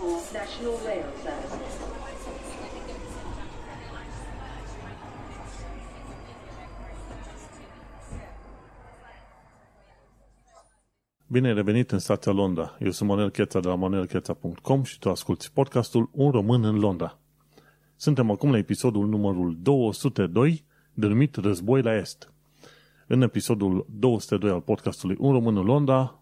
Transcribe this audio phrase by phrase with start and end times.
[0.00, 1.74] National Rail Services.
[11.26, 12.76] Bine ai revenit în stația Londra.
[12.80, 17.18] Eu sunt Manuel Cheța de la manuelcheța.com și tu asculti podcastul Un român în Londra.
[17.96, 22.32] Suntem acum la episodul numărul 202, denumit Război la Est.
[23.06, 26.17] În episodul 202 al podcastului Un român în Londra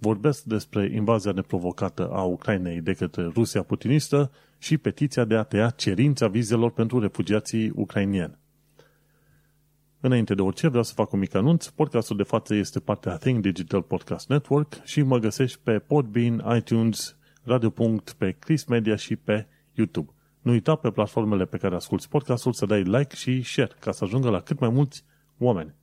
[0.00, 5.70] vorbesc despre invazia neprovocată a Ucrainei de către Rusia putinistă și petiția de a tăia
[5.70, 8.38] cerința vizelor pentru refugiații ucrainieni.
[10.00, 11.66] Înainte de orice, vreau să fac un mic anunț.
[11.66, 17.16] Podcastul de față este partea Think Digital Podcast Network și mă găsești pe Podbean, iTunes,
[17.42, 17.74] Radio.
[18.18, 20.12] pe Chris Media și pe YouTube.
[20.40, 24.04] Nu uita pe platformele pe care asculti podcastul să dai like și share ca să
[24.04, 25.04] ajungă la cât mai mulți
[25.38, 25.74] oameni.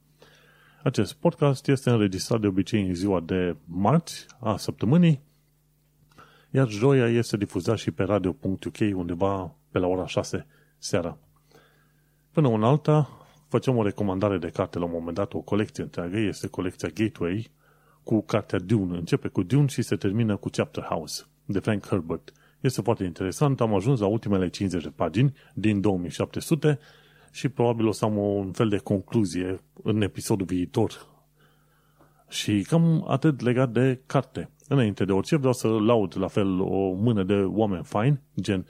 [0.84, 5.22] Acest podcast este înregistrat de obicei în ziua de marți a săptămânii,
[6.52, 11.18] iar joia este difuzat și pe radio.uk undeva pe la ora 6 seara.
[12.32, 13.10] Până una alta,
[13.48, 17.52] făceam o recomandare de carte la un moment dat, o colecție întreagă, este colecția Gateway
[18.04, 18.98] cu cartea Dune.
[18.98, 22.32] Începe cu Dune și se termină cu Chapter House de Frank Herbert.
[22.60, 26.80] Este foarte interesant, am ajuns la ultimele 50 de pagini din 2700
[27.32, 31.08] și probabil o să am un fel de concluzie în episodul viitor.
[32.30, 34.50] Și cam atât legat de carte.
[34.68, 38.66] Înainte de orice vreau să laud la fel o mână de oameni fine, gen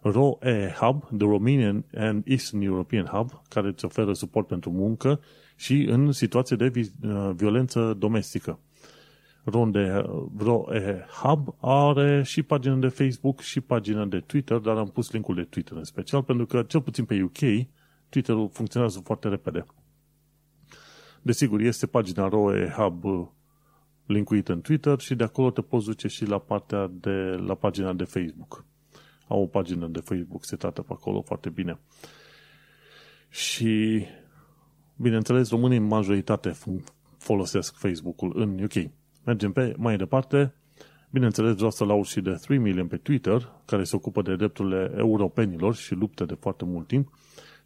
[0.00, 5.20] ROE Hub, The Romanian and Eastern European Hub, care îți oferă suport pentru muncă
[5.56, 8.58] și în situații de uh, violență domestică.
[10.38, 15.34] ROE Hub are și pagină de Facebook și pagină de Twitter, dar am pus linkul
[15.34, 17.66] de Twitter în special, pentru că, cel puțin pe UK,
[18.08, 19.66] Twitter-ul funcționează foarte repede.
[21.22, 23.26] Desigur, este pagina ROE Hub uh,
[24.06, 27.10] linkuită în Twitter și de acolo te poți duce și la partea de
[27.46, 28.64] la pagina de Facebook.
[29.28, 31.78] Au o pagină de Facebook setată pe acolo foarte bine.
[33.30, 34.04] Și,
[34.96, 36.56] bineînțeles, românii în majoritate
[37.18, 38.90] folosesc Facebook-ul în UK.
[39.24, 40.54] Mergem pe mai departe.
[41.10, 44.92] Bineînțeles, vreau să laud și de 3 million pe Twitter, care se ocupă de drepturile
[44.96, 47.12] europenilor și luptă de foarte mult timp.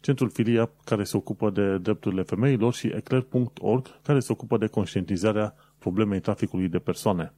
[0.03, 5.55] Centrul Filia, care se ocupă de drepturile femeilor și eclair.org, care se ocupă de conștientizarea
[5.79, 7.33] problemei traficului de persoane.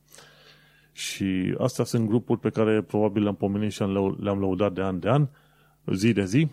[0.91, 3.81] Și astea sunt grupuri pe care probabil le-am pomenit și
[4.19, 5.27] le-am lăudat de an de an,
[5.93, 6.47] zi de zi,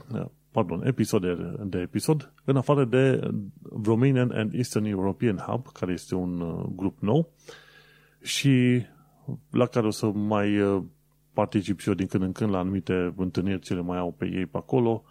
[0.51, 3.31] pardon, episod de, de episod, în afară de
[3.85, 7.33] Romanian and Eastern European Hub, care este un uh, grup nou
[8.23, 8.83] și
[9.51, 10.83] la care o să mai uh,
[11.33, 14.25] particip și eu din când în când la anumite întâlniri ce le mai au pe
[14.33, 15.05] ei pe acolo,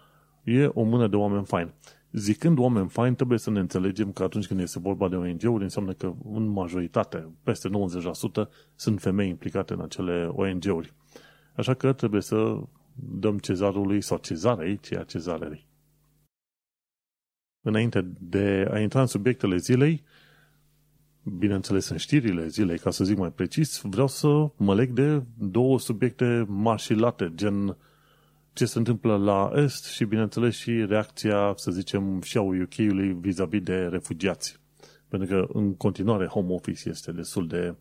[0.44, 1.74] e o mână de oameni faini.
[2.12, 5.94] Zicând oameni faini, trebuie să ne înțelegem că atunci când este vorba de ONG-uri, înseamnă
[5.94, 10.94] că în majoritate, peste 90%, sunt femei implicate în acele ONG-uri.
[11.56, 12.62] Așa că trebuie să
[12.94, 15.66] dăm cezarului sau cezarei ceea cezarei.
[17.62, 20.04] Înainte de a intra în subiectele zilei,
[21.24, 25.80] bineînțeles în știrile zilei, ca să zic mai precis, vreau să mă leg de două
[25.80, 27.78] subiecte mari și late, gen
[28.54, 33.62] ce se întâmplă la Est și, bineînțeles, și reacția, să zicem, și a UK-ului vis-a-vis
[33.62, 34.60] de refugiați.
[35.08, 37.76] Pentru că, în continuare, home office este destul de,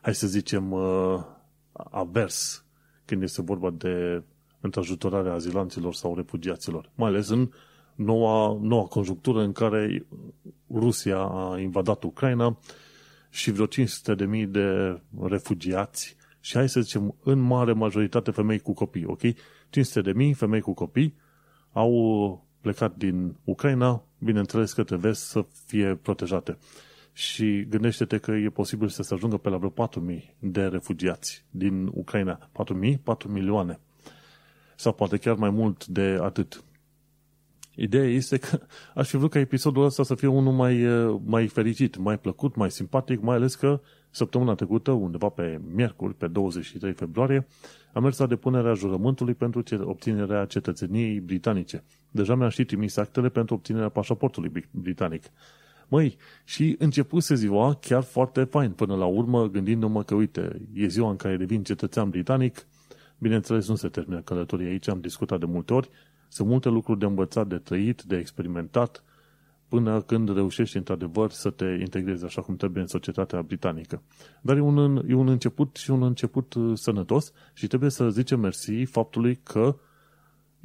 [0.00, 1.24] hai să zicem, uh,
[1.72, 2.64] avers
[3.04, 4.22] când este vorba de
[4.60, 6.90] întrajutorarea azilanților sau refugiaților.
[6.94, 7.50] Mai ales în
[7.94, 10.06] noua, noua conjunctură în care
[10.70, 12.58] Rusia a invadat Ucraina
[13.30, 19.04] și vreo 500.000 de refugiați și hai să zicem, în mare majoritate femei cu copii,
[19.06, 19.20] ok?
[19.70, 21.14] 500 de mii femei cu copii
[21.72, 26.58] au plecat din Ucraina, bineînțeles că trebuie să fie protejate.
[27.12, 31.90] Și gândește-te că e posibil să se ajungă pe la vreo 4.000 de refugiați din
[31.92, 32.50] Ucraina.
[32.92, 33.02] 4.000?
[33.02, 33.80] 4 milioane.
[34.76, 36.64] Sau poate chiar mai mult de atât.
[37.74, 38.60] Ideea este că
[39.00, 40.86] aș fi vrut ca episodul ăsta să fie unul mai,
[41.24, 43.80] mai fericit, mai plăcut, mai simpatic, mai ales că
[44.16, 47.46] săptămâna trecută, undeva pe miercuri, pe 23 februarie,
[47.92, 51.84] am mers la depunerea jurământului pentru obținerea cetățeniei britanice.
[52.10, 55.22] Deja mi-am și trimis actele pentru obținerea pașaportului britanic.
[55.88, 61.10] Măi, și începuse ziua chiar foarte fain, până la urmă gândindu-mă că, uite, e ziua
[61.10, 62.66] în care devin cetățean britanic,
[63.18, 65.88] bineînțeles nu se termină călătoria aici, am discutat de multe ori,
[66.28, 69.04] sunt multe lucruri de învățat, de trăit, de experimentat,
[69.68, 74.02] până când reușești într-adevăr să te integrezi așa cum trebuie în societatea britanică.
[74.40, 78.40] Dar e un, e un început și un început uh, sănătos și trebuie să zicem
[78.40, 79.76] mersi faptului că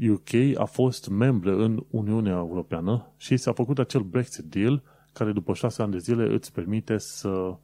[0.10, 4.82] UK a fost membră în Uniunea Europeană și s-a făcut acel Brexit deal
[5.14, 7.56] care după șase ani de zile îți permite să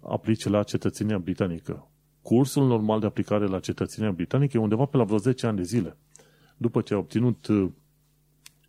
[0.00, 1.88] aplici la cetățenia britanică.
[2.22, 5.62] cursul normal de aplicare la cetățenia britanică e undeva pe la vreo 10 ani de
[5.62, 5.96] zile.
[6.56, 7.68] După ce ai obținut uh,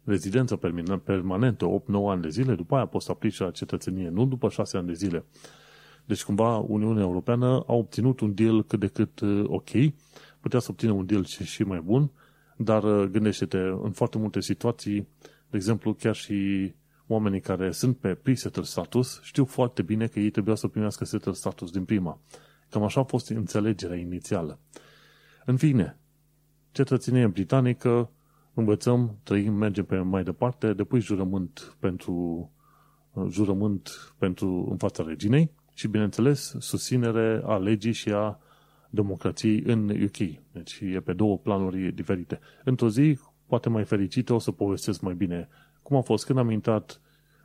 [0.10, 0.56] rezidență
[1.04, 4.78] permanentă 8-9 ani de zile, după aia poți să aplici la cetățenie, nu după 6
[4.78, 5.26] ani de zile.
[6.06, 9.70] Deci cumva Uniunea Europeană a obținut un deal cât de cât uh, ok,
[10.40, 12.12] putea să obțină un deal și mai bun,
[12.58, 15.08] dar uh, gândește-te, în foarte multe situații,
[15.50, 16.72] de exemplu, chiar și
[17.08, 21.34] oamenii care sunt pe pre-settle status știu foarte bine că ei trebuia să primească settle
[21.34, 22.20] status din prima.
[22.70, 24.60] Cam așa a fost înțelegerea inițială.
[25.46, 25.98] În fine,
[26.72, 28.10] cetățenie britanică,
[28.60, 32.52] învățăm, trăim, mergem pe mai departe, depui jurământ pentru,
[33.30, 38.40] jurământ pentru în fața reginei și, bineînțeles, susținere a legii și a
[38.90, 40.18] democrației în UK.
[40.52, 42.40] Deci e pe două planuri diferite.
[42.64, 45.50] Într-o zi, poate mai fericită, o să povestesc mai bine
[45.90, 47.02] cum a fost, când am intrat,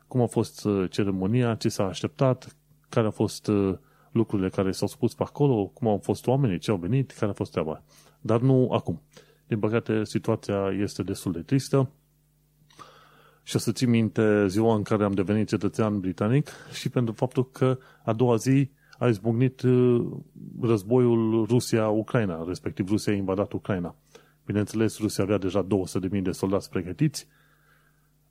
[0.07, 2.55] cum a fost uh, ceremonia, ce s-a așteptat,
[2.89, 3.77] care au fost uh,
[4.11, 7.33] lucrurile care s-au spus pe acolo, cum au fost oamenii, ce au venit, care a
[7.33, 7.83] fost treaba.
[8.21, 9.01] Dar nu acum.
[9.47, 11.89] Din păcate, situația este destul de tristă
[13.43, 17.49] și o să țin minte ziua în care am devenit cetățean britanic și pentru faptul
[17.51, 20.05] că a doua zi a izbucnit uh,
[20.61, 23.95] războiul Rusia-Ucraina, respectiv Rusia a invadat Ucraina.
[24.45, 25.67] Bineînțeles, Rusia avea deja
[26.13, 27.27] 200.000 de soldați pregătiți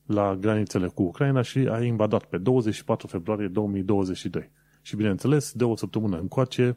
[0.07, 4.51] la granițele cu Ucraina și a invadat pe 24 februarie 2022.
[4.83, 6.77] Și bineînțeles, de o săptămână încoace,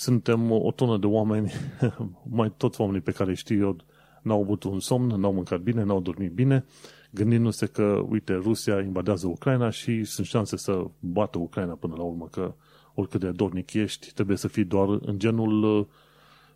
[0.00, 1.52] suntem o tonă de oameni,
[2.38, 3.76] mai toți oamenii pe care știu eu,
[4.22, 6.64] n-au avut un somn, n-au mâncat bine, n-au dormit bine,
[7.10, 12.28] gândindu-se că, uite, Rusia invadează Ucraina și sunt șanse să bată Ucraina până la urmă,
[12.30, 12.54] că
[12.94, 15.86] oricât de dornic ești, trebuie să fii doar în genul uh,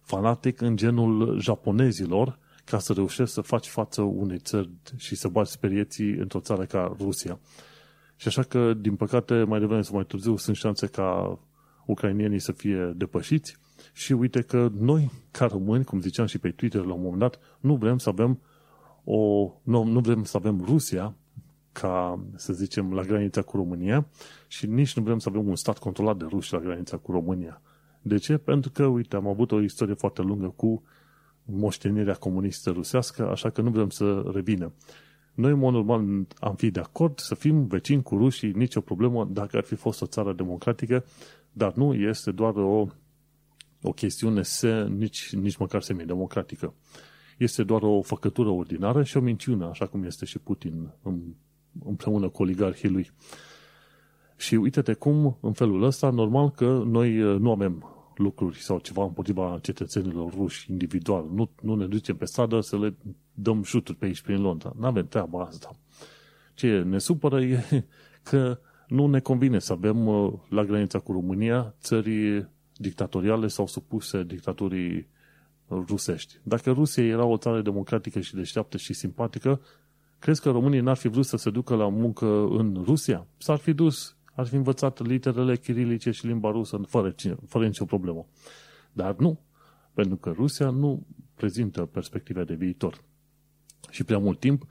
[0.00, 5.50] fanatic, în genul japonezilor, ca să reușești să faci față unei țări și să bagi
[5.50, 7.38] sperieții într-o țară ca Rusia.
[8.17, 11.38] Și așa că, din păcate, mai devreme sau mai târziu sunt șanse ca
[11.86, 13.56] ucrainienii să fie depășiți
[13.92, 17.38] și uite că noi, ca români, cum ziceam și pe Twitter la un moment dat,
[17.60, 18.40] nu vrem să avem
[19.04, 21.14] o, nu, nu vrem să avem Rusia
[21.72, 24.06] ca, să zicem, la granița cu România
[24.46, 27.60] și nici nu vrem să avem un stat controlat de ruși la granița cu România.
[28.02, 28.37] De ce?
[28.37, 30.82] Pentru că, uite, am avut o istorie foarte lungă cu
[31.44, 34.72] moștenirea comunistă rusească, așa că nu vrem să revină.
[35.34, 39.28] Noi, în mod normal, am fi de acord să fim vecini cu rușii, nicio problemă
[39.30, 41.04] dacă ar fi fost o țară democratică,
[41.56, 42.86] dar nu este doar o,
[43.82, 46.74] o chestiune se, nici, nici măcar semi-democratică.
[47.38, 50.92] Este doar o făcătură ordinară și o minciună, așa cum este și Putin
[51.84, 53.10] împreună cu oligarhii lui.
[54.36, 59.04] Și uite-te cum, în felul ăsta, normal că noi uh, nu avem lucruri sau ceva
[59.04, 61.28] împotriva cetățenilor ruși individual.
[61.32, 62.96] Nu, nu ne ducem pe stradă să le
[63.34, 64.72] dăm șuturi pe aici prin Londra.
[64.78, 65.70] Nu avem treaba asta.
[66.54, 67.64] Ce ne supără e
[68.30, 68.58] că
[68.88, 72.46] nu ne convine să avem uh, la granița cu România țări
[72.76, 75.08] dictatoriale sau supuse dictaturii
[75.69, 76.38] rusești.
[76.42, 79.60] Dacă Rusia era o țară democratică și deșteaptă și simpatică,
[80.19, 83.26] crezi că românii n-ar fi vrut să se ducă la muncă în Rusia?
[83.36, 87.14] S-ar fi dus ar fi învățat literele chirilice și limba rusă fără,
[87.46, 88.26] fără nicio problemă.
[88.92, 89.40] Dar nu,
[89.92, 93.04] pentru că Rusia nu prezintă perspective de viitor.
[93.90, 94.69] Și prea mult timp, um,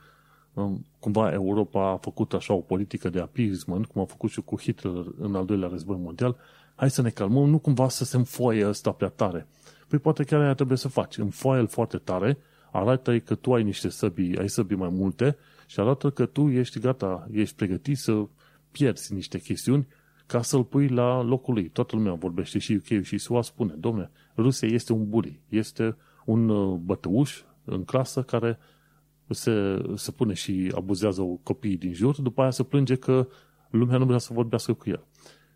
[0.99, 5.05] cumva Europa a făcut așa o politică de appeasement, cum a făcut și cu Hitler
[5.17, 6.35] în al doilea război mondial,
[6.75, 9.47] hai să ne calmăm, nu cumva să se înfoie ăsta prea tare.
[9.87, 11.17] Păi poate chiar aia trebuie să faci.
[11.17, 12.37] Înfoie-l foarte tare,
[12.71, 16.79] arată că tu ai niște săbii, ai săbii mai multe și arată că tu ești
[16.79, 18.25] gata, ești pregătit să
[18.71, 19.87] pierzi niște chestiuni
[20.25, 21.69] ca să-l pui la locul lui.
[21.69, 25.95] Toată lumea vorbește și UK și SUA spune, domne, Rusia este un bully, este
[26.25, 28.59] un uh, bătăuș în clasă care
[29.29, 33.27] se, se pune și abuzează copiii din jur, după aia se plânge că
[33.69, 35.05] lumea nu vrea să vorbească cu el.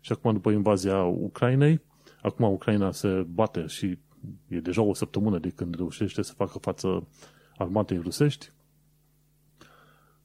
[0.00, 1.80] Și acum, după invazia Ucrainei,
[2.22, 3.98] acum Ucraina se bate și
[4.48, 7.08] e deja o săptămână de când reușește să facă față
[7.56, 8.52] armatei rusești,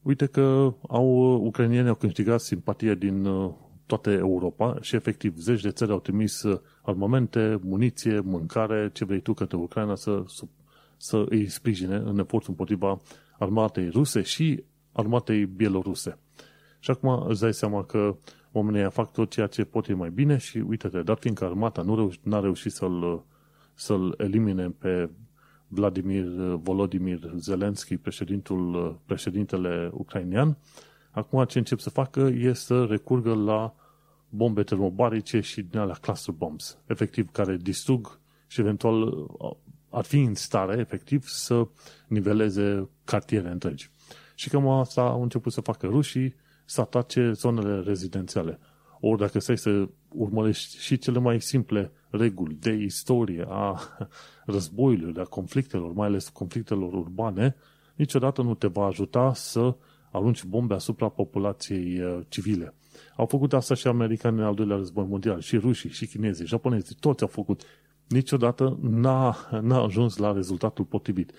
[0.02, 1.08] uite că au,
[1.46, 3.54] ucrainienii au câștigat simpatie din uh,
[3.86, 9.20] toată Europa și efectiv zeci de țări au trimis uh, armamente, muniție, mâncare, ce vrei
[9.20, 10.44] tu către Ucraina să, să,
[10.98, 13.02] să îi sprijine în efortul împotriva
[13.44, 16.18] armatei ruse și armatei bieloruse.
[16.80, 18.16] Și acum îți dai seama că
[18.52, 21.96] oamenii fac tot ceea ce pot ei mai bine și uite-te, dar fiindcă armata nu
[21.96, 23.26] reuș- n-a reușit să-l,
[23.74, 25.10] să-l elimine pe
[25.68, 26.26] Vladimir
[26.62, 30.58] Volodimir Zelensky, președintul, președintele ucrainean,
[31.12, 33.76] acum ce încep să facă e să recurgă la
[34.30, 39.28] bombe termobarice și din alea cluster bombs, efectiv, care distrug și eventual
[39.94, 41.68] ar fi în stare, efectiv, să
[42.08, 43.92] niveleze cartiere întregi.
[44.36, 46.36] Și cam asta au început să facă rușii,
[46.66, 48.60] să atace zonele rezidențiale.
[49.00, 53.80] Ori dacă stai să urmărești și cele mai simple reguli, de istorie a
[54.46, 57.56] războiului, a conflictelor, mai ales conflictelor urbane,
[57.96, 59.76] niciodată nu te va ajuta să
[60.12, 62.74] arunci bombe asupra populației uh, civile.
[63.16, 66.96] Au făcut asta și americanii în al doilea război mondial, și rușii, și chinezii, japonezii,
[67.00, 67.62] toți au făcut.
[68.14, 71.32] Niciodată n-a, n-a ajuns la rezultatul potrivit.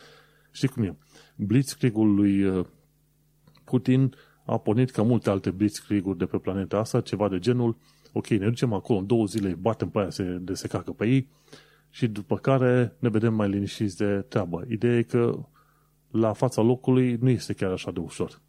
[0.51, 0.97] Știi cum e?
[1.37, 2.67] Blitzkriegul lui uh,
[3.65, 4.15] Putin
[4.45, 7.77] a pornit ca multe alte blitzkrieg-uri de pe planeta asta, ceva de genul,
[8.13, 11.07] ok, ne ducem acolo în două zile, batem pe aia se, de se cacă pe
[11.07, 11.29] ei
[11.91, 14.65] și după care ne vedem mai liniștiți de treabă.
[14.69, 15.39] Ideea e că
[16.11, 18.41] la fața locului nu este chiar așa de ușor.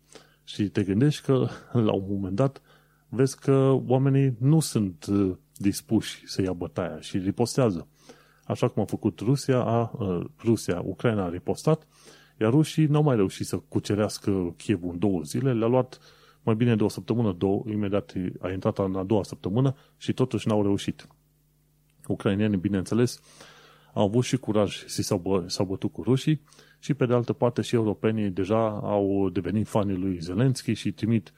[0.44, 2.62] Și te gândești că la un moment dat
[3.10, 7.88] vezi că oamenii nu sunt uh, dispuși să ia bătaia și ripostează.
[8.46, 11.88] Așa cum a făcut Rusia, a, uh, Rusia, Ucraina a ripostat,
[12.40, 16.00] iar rușii n-au mai reușit să cucerească Kievul în două zile, le-a luat
[16.44, 20.48] mai bine de o săptămână, două, imediat a intrat în a doua săptămână și totuși
[20.48, 21.08] n-au reușit.
[22.08, 23.20] Ucrainienii, bineînțeles,
[23.94, 26.42] au avut și curaj și s-au, bă, s-au bătut cu rușii
[26.80, 31.34] și pe de altă parte și europenii deja au devenit fanii lui Zelenski și trimit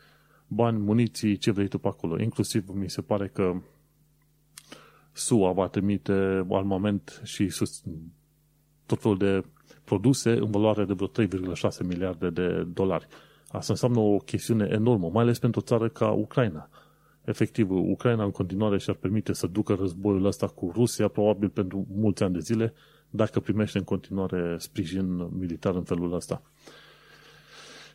[0.47, 2.21] bani, muniții, ce vrei tu pe acolo.
[2.21, 3.61] Inclusiv mi se pare că
[5.17, 7.83] SUA va trimite armament și sus,
[8.85, 9.43] tot felul de
[9.83, 13.07] produse în valoare de vreo 3,6 miliarde de dolari.
[13.47, 16.69] Asta înseamnă o chestiune enormă, mai ales pentru o țară ca Ucraina.
[17.25, 22.23] Efectiv, Ucraina în continuare și-ar permite să ducă războiul ăsta cu Rusia, probabil pentru mulți
[22.23, 22.73] ani de zile,
[23.09, 26.41] dacă primește în continuare sprijin militar în felul ăsta.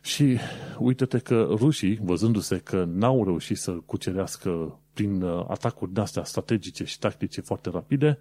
[0.01, 0.37] Și
[0.79, 6.99] uite-te că rușii, văzându-se că n-au reușit să cucerească prin uh, atacuri de-astea strategice și
[6.99, 8.17] tactice foarte rapide,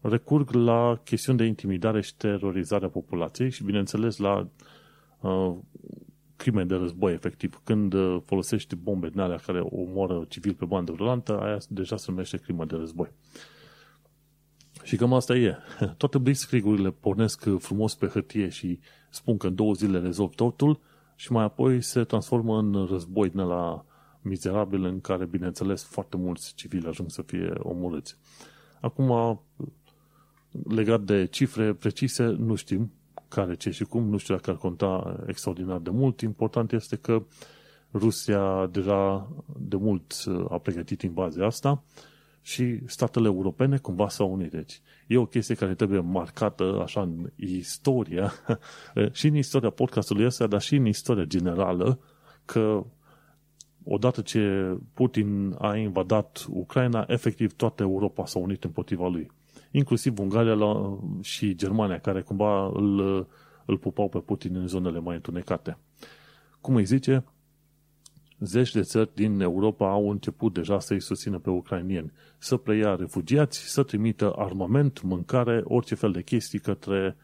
[0.00, 4.48] recurg la chestiuni de intimidare și terorizare a populației și, bineînțeles, la
[5.20, 5.56] uh,
[6.36, 7.60] crime de război, efectiv.
[7.64, 12.10] Când uh, folosești bombe din alea care omoară civil pe bandă rulantă, aia deja se
[12.10, 13.10] numește crimă de război.
[14.82, 15.56] Și cam asta e.
[15.96, 18.78] Toate blitzkrieg-urile pornesc frumos pe hârtie și
[19.10, 20.80] spun că în două zile rezolv totul
[21.14, 23.84] și mai apoi se transformă în război din la
[24.28, 28.16] mizerabil în care, bineînțeles, foarte mulți civili ajung să fie omorâți.
[28.80, 29.40] Acum,
[30.68, 32.92] legat de cifre precise, nu știm
[33.28, 36.20] care, ce și cum, nu știu dacă ar conta extraordinar de mult.
[36.20, 37.22] Important este că
[37.92, 40.12] Rusia deja de mult
[40.48, 41.82] a pregătit invazia asta
[42.42, 44.50] și statele europene cumva s-au unit.
[44.50, 48.32] Deci e o chestie care trebuie marcată așa în istoria,
[49.12, 51.98] și în istoria podcastului ăsta, dar și în istoria generală,
[52.44, 52.84] că
[53.88, 59.30] odată ce Putin a invadat Ucraina, efectiv toată Europa s-a unit împotriva lui.
[59.70, 63.26] Inclusiv Ungaria la, și Germania, care cumva îl,
[63.64, 65.78] îl pupau pe Putin în zonele mai întunecate.
[66.60, 67.24] Cum îi zice,
[68.38, 73.58] zeci de țări din Europa au început deja să-i susțină pe ucrainieni, să preia refugiați,
[73.58, 77.16] să trimită armament, mâncare, orice fel de chestii către,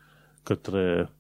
[0.42, 1.10] către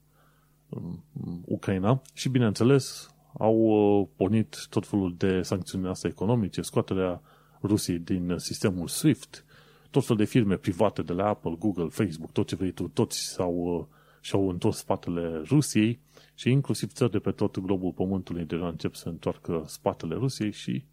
[0.68, 1.04] um,
[1.44, 7.20] Ucraina și, bineînțeles, au uh, pornit tot felul de sancțiuni astea economice, scoaterea
[7.62, 9.44] Rusiei din sistemul SWIFT,
[9.90, 13.18] tot felul de firme private de la Apple, Google, Facebook, tot ce vrei tu, toți
[13.18, 13.84] s-au, uh,
[14.20, 16.00] și-au întors spatele Rusiei
[16.34, 20.84] și inclusiv țări de pe tot globul Pământului deja încep să întoarcă spatele Rusiei și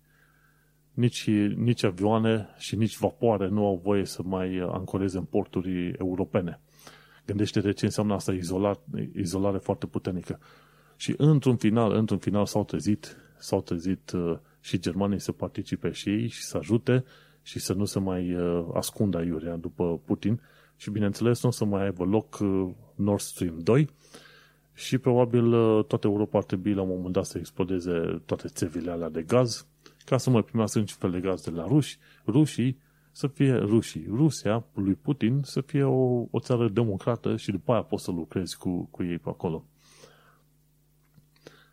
[0.93, 6.59] nici, nici avioane și nici vapoare nu au voie să mai ancoreze în porturi europene.
[7.25, 8.79] Gândește-te ce înseamnă asta izolat,
[9.15, 10.39] izolare foarte puternică.
[11.01, 16.09] Și într-un final, într-un final s-au trezit, s-au trezit uh, și germanii să participe și
[16.09, 17.03] ei și să ajute
[17.41, 20.41] și să nu se mai uh, ascundă aiurea după Putin
[20.75, 23.89] și bineînțeles nu o să mai aibă loc uh, Nord Stream 2
[24.73, 28.91] și probabil uh, toată Europa ar trebui la un moment dat să explodeze toate țevile
[28.91, 29.67] alea de gaz
[30.05, 32.79] ca să mai primească niciun fel de gaz de la ruși, rușii
[33.11, 34.07] să fie rușii.
[34.09, 38.57] Rusia, lui Putin, să fie o, o țară democrată și după aia poți să lucrezi
[38.57, 39.65] cu, cu ei pe acolo.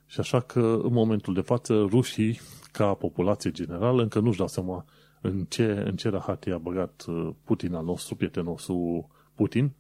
[0.09, 2.41] Și așa că, în momentul de față, rușii,
[2.73, 4.85] ca populație generală, încă nu-și dau seama
[5.21, 9.73] în ce, în ce rahat a băgat uh, Putin al nostru, prietenul nostru Putin,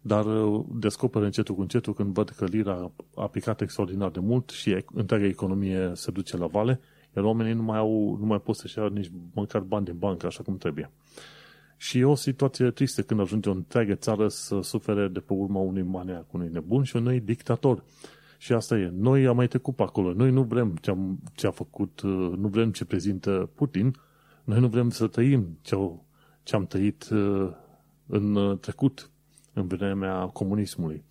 [0.00, 4.50] dar uh, descoperă încetul cu încetul când văd că lira a picat extraordinar de mult
[4.50, 6.80] și întreaga economie se duce la vale,
[7.16, 10.26] iar oamenii nu mai, au, nu mai pot să-și iau nici măcar bani din bancă
[10.26, 10.90] așa cum trebuie.
[11.76, 15.60] Și e o situație tristă când ajunge o întreagă țară să sufere de pe urma
[15.60, 17.82] unui maniac, unui nebun și unui dictator.
[18.46, 18.90] Și asta e.
[18.94, 20.12] Noi am mai trecut pe acolo.
[20.12, 23.96] Noi nu vrem ce, am, ce a făcut, uh, nu vrem ce prezintă Putin,
[24.44, 25.76] noi nu vrem să trăim ce,
[26.42, 27.50] ce am trăit uh,
[28.06, 29.10] în trecut
[29.52, 31.04] în vremea comunismului.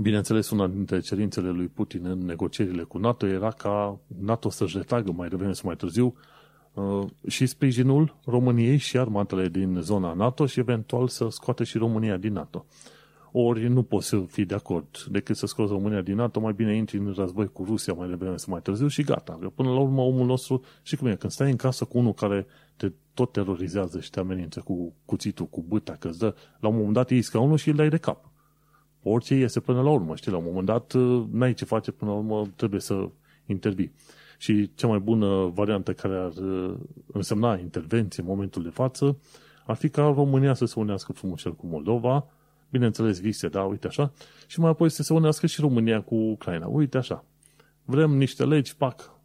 [0.00, 5.12] Bineînțeles, una dintre cerințele lui Putin în negocierile cu NATO era ca NATO să-și retragă
[5.12, 6.14] mai devreme sau mai târziu
[6.72, 12.16] uh, și sprijinul României și armatele din zona NATO și eventual să scoate și România
[12.16, 12.66] din NATO.
[13.32, 16.76] Ori nu poți să fii de acord decât să scoți România din NATO, mai bine
[16.76, 19.38] intri în război cu Rusia mai devreme sau mai târziu și gata.
[19.40, 22.12] Că până la urmă omul nostru, și cum e, când stai în casă cu unul
[22.12, 22.46] care
[22.76, 26.74] te tot terorizează și te amenință cu cuțitul, cu bâta, că îți dă, la un
[26.74, 28.30] moment dat iei scaunul și îl dai de cap.
[29.02, 32.10] Orice iese până la urmă, știi, la un moment dat uh, n-ai ce face, până
[32.10, 33.08] la urmă trebuie să
[33.46, 33.92] intervii.
[34.38, 36.74] Și cea mai bună variantă care ar uh,
[37.06, 39.16] însemna intervenție în momentul de față
[39.66, 42.26] ar fi ca România să se unească frumos cu Moldova,
[42.72, 44.12] bineînțeles vise, da, uite așa,
[44.46, 47.24] și mai apoi să se unească și România cu Ucraina, uite așa.
[47.84, 49.20] Vrem niște legi, pac,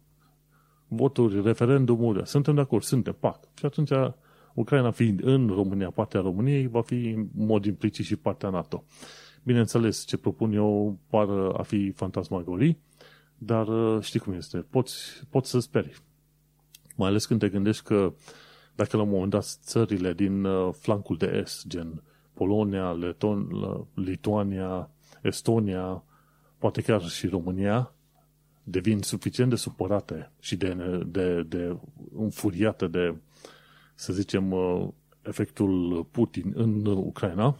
[0.88, 3.48] voturi, referendumuri, suntem de acord, suntem, pac.
[3.54, 3.90] Și atunci
[4.54, 8.84] Ucraina fiind în România, partea României, va fi în mod implicit și partea NATO.
[9.42, 12.78] Bineînțeles, ce propun eu par a fi fantasmagorii,
[13.38, 14.94] dar uh, știi cum este, poți,
[15.30, 16.02] poți să speri.
[16.96, 18.12] Mai ales când te gândești că
[18.74, 22.02] dacă la un moment dat țările din uh, flancul de est, gen
[22.38, 23.48] Polonia, Leton,
[23.94, 24.90] Lituania,
[25.22, 26.02] Estonia,
[26.58, 27.92] poate chiar și România,
[28.62, 30.74] devin suficient de supărate și de,
[31.06, 31.76] de, de
[32.16, 33.16] înfuriate de,
[33.94, 34.88] să zicem, uh,
[35.22, 37.56] efectul Putin în Ucraina,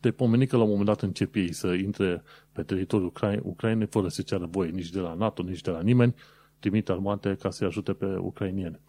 [0.00, 2.22] te pomeni că la un moment dat începi ei să intre
[2.52, 5.80] pe teritoriul Ucra- Ucrainei fără să ceară voie nici de la NATO, nici de la
[5.80, 6.14] nimeni,
[6.58, 8.80] trimite armate ca să-i ajute pe ucrainieni.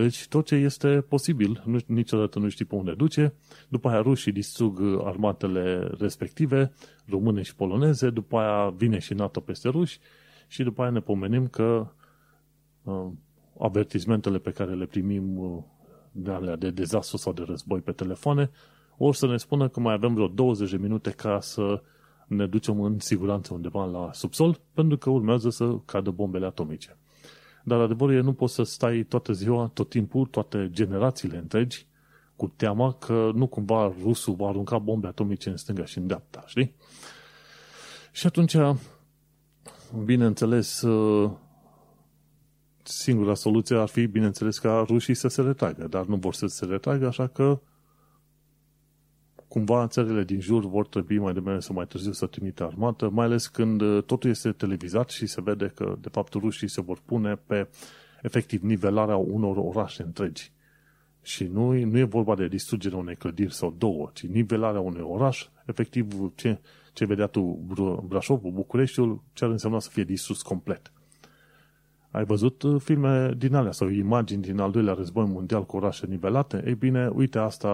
[0.00, 3.34] Deci tot ce este posibil, nu, niciodată nu știi pe unde duce.
[3.68, 6.72] După aia rușii distrug armatele respective,
[7.08, 9.98] române și poloneze, după aia vine și NATO peste ruși
[10.46, 11.86] și după aia ne pomenim că
[12.82, 13.06] uh,
[13.58, 15.62] avertismentele pe care le primim uh,
[16.12, 18.50] de alea de dezastru sau de război pe telefoane,
[18.96, 21.82] or să ne spună că mai avem vreo 20 de minute ca să
[22.26, 26.96] ne ducem în siguranță undeva la subsol, pentru că urmează să cadă bombele atomice.
[27.64, 31.86] Dar adevărul e, nu poți să stai toată ziua, tot timpul, toate generațiile întregi,
[32.36, 36.44] cu teama că nu cumva rusul va arunca bombe atomice în stânga și în dreapta,
[36.46, 36.74] știi?
[38.12, 38.56] Și atunci,
[40.04, 40.84] bineînțeles,
[42.82, 46.64] singura soluție ar fi, bineînțeles, ca rușii să se retragă, dar nu vor să se
[46.64, 47.60] retragă, așa că
[49.50, 53.24] cumva țările din jur vor trebui mai devreme să mai târziu să trimită armată, mai
[53.24, 57.00] ales când uh, totul este televizat și se vede că, de fapt, rușii se vor
[57.04, 57.68] pune pe,
[58.22, 60.52] efectiv, nivelarea unor orașe întregi.
[61.22, 65.48] Și nu, nu e vorba de distrugerea unei clădiri sau două, ci nivelarea unui oraș,
[65.66, 66.60] efectiv, ce,
[66.92, 67.40] ce vedea tu,
[68.06, 70.92] Brașovul, Bucureștiul, ce ar însemna să fie distrus complet.
[72.10, 76.06] Ai văzut uh, filme din alea sau imagini din al doilea război mondial cu orașe
[76.06, 76.62] nivelate?
[76.66, 77.68] Ei bine, uite, asta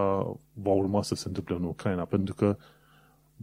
[0.52, 2.56] va urma să se întâmple în Ucraina, pentru că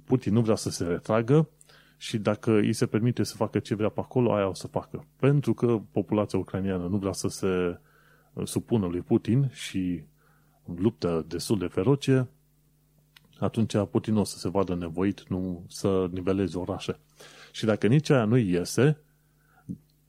[0.04, 1.50] Putin nu vrea să se retragă
[1.98, 5.06] și dacă îi se permite să facă ce vrea pe acolo, aia o să facă.
[5.16, 7.80] Pentru că populația ucraineană nu vrea să se
[8.34, 10.04] uh, supună lui Putin și
[10.76, 12.28] luptă destul de feroce,
[13.40, 17.00] atunci Putin o să se vadă nevoit nu să niveleze orașe.
[17.52, 19.03] Și dacă nici aia nu iese,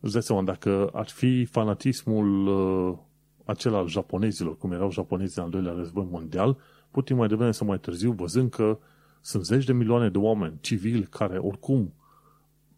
[0.05, 2.99] Îți dai seama, dacă ar fi fanatismul uh,
[3.45, 6.59] acela al japonezilor, cum erau japonezii în al doilea război mondial,
[6.91, 8.79] Putin mai devreme sau mai târziu, văzând că
[9.21, 11.93] sunt zeci de milioane de oameni civili care oricum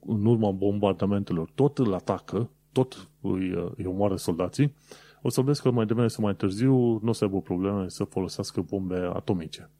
[0.00, 4.74] în urma bombardamentelor tot îl atacă, tot îi, uh, îi omoară soldații,
[5.22, 8.04] o să vezi că mai devreme sau mai târziu nu o să aibă probleme să
[8.04, 9.70] folosească bombe atomice.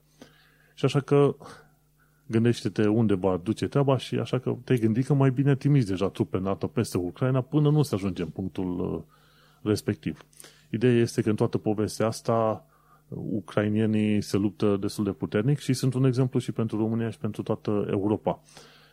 [0.73, 1.35] Și așa că
[2.27, 6.09] gândește-te unde va duce treaba și așa că te-ai gândit că mai bine trimiți deja
[6.09, 9.01] trupe NATO peste Ucraina până nu se ajunge în punctul uh,
[9.61, 10.25] respectiv.
[10.69, 12.65] Ideea este că în toată povestea asta
[13.09, 17.43] ucrainienii se luptă destul de puternic și sunt un exemplu și pentru România și pentru
[17.43, 18.41] toată Europa.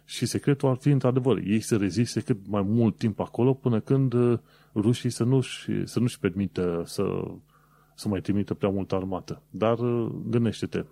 [0.04, 4.12] Și secretul ar fi, într-adevăr, ei să reziste cât mai mult timp acolo până când
[4.12, 4.38] uh,
[4.74, 7.24] rușii să nu-și, să nu-și permită să,
[7.94, 9.42] să mai trimită prea multă armată.
[9.50, 10.84] Dar uh, gândește-te,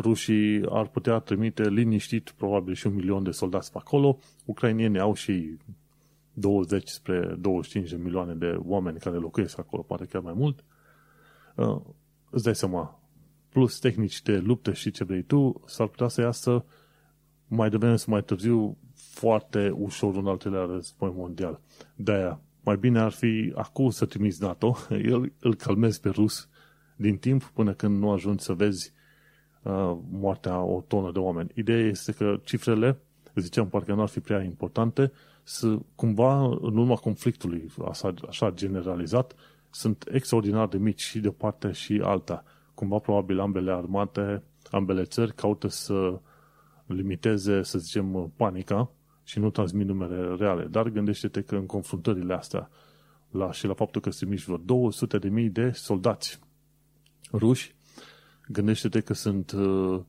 [0.00, 5.14] rușii ar putea trimite liniștit probabil și un milion de soldați pe acolo, ucrainienii au
[5.14, 5.56] și
[6.32, 10.64] 20 spre 25 de milioane de oameni care locuiesc acolo, poate chiar mai mult,
[11.56, 11.80] uh,
[12.30, 13.00] îți dai seama,
[13.48, 16.64] plus tehnici de luptă și ce vrei tu, s-ar putea să iasă
[17.48, 21.60] mai devreme sau mai târziu foarte ușor un al treilea război mondial.
[21.94, 24.76] De-aia, mai bine ar fi acum să trimiți NATO,
[25.12, 26.48] el îl calmezi pe rus
[26.96, 28.92] din timp până când nu ajungi să vezi
[29.62, 31.50] uh, moartea o tonă de oameni.
[31.54, 32.98] Ideea este că cifrele,
[33.34, 39.34] ziceam, parcă nu ar fi prea importante, să, cumva, în urma conflictului așa, așa generalizat,
[39.70, 42.44] sunt extraordinar de mici și de o parte și alta.
[42.74, 46.20] Cumva, probabil, ambele armate, ambele țări caută să
[46.86, 48.90] limiteze, să zicem, panica
[49.24, 50.64] și nu transmit numere reale.
[50.64, 52.70] Dar gândește-te că în confruntările astea
[53.30, 56.40] la, și la faptul că sunt vreo 200 de mii de soldați
[57.32, 57.74] ruși,
[58.52, 60.00] gândește-te că sunt, uh,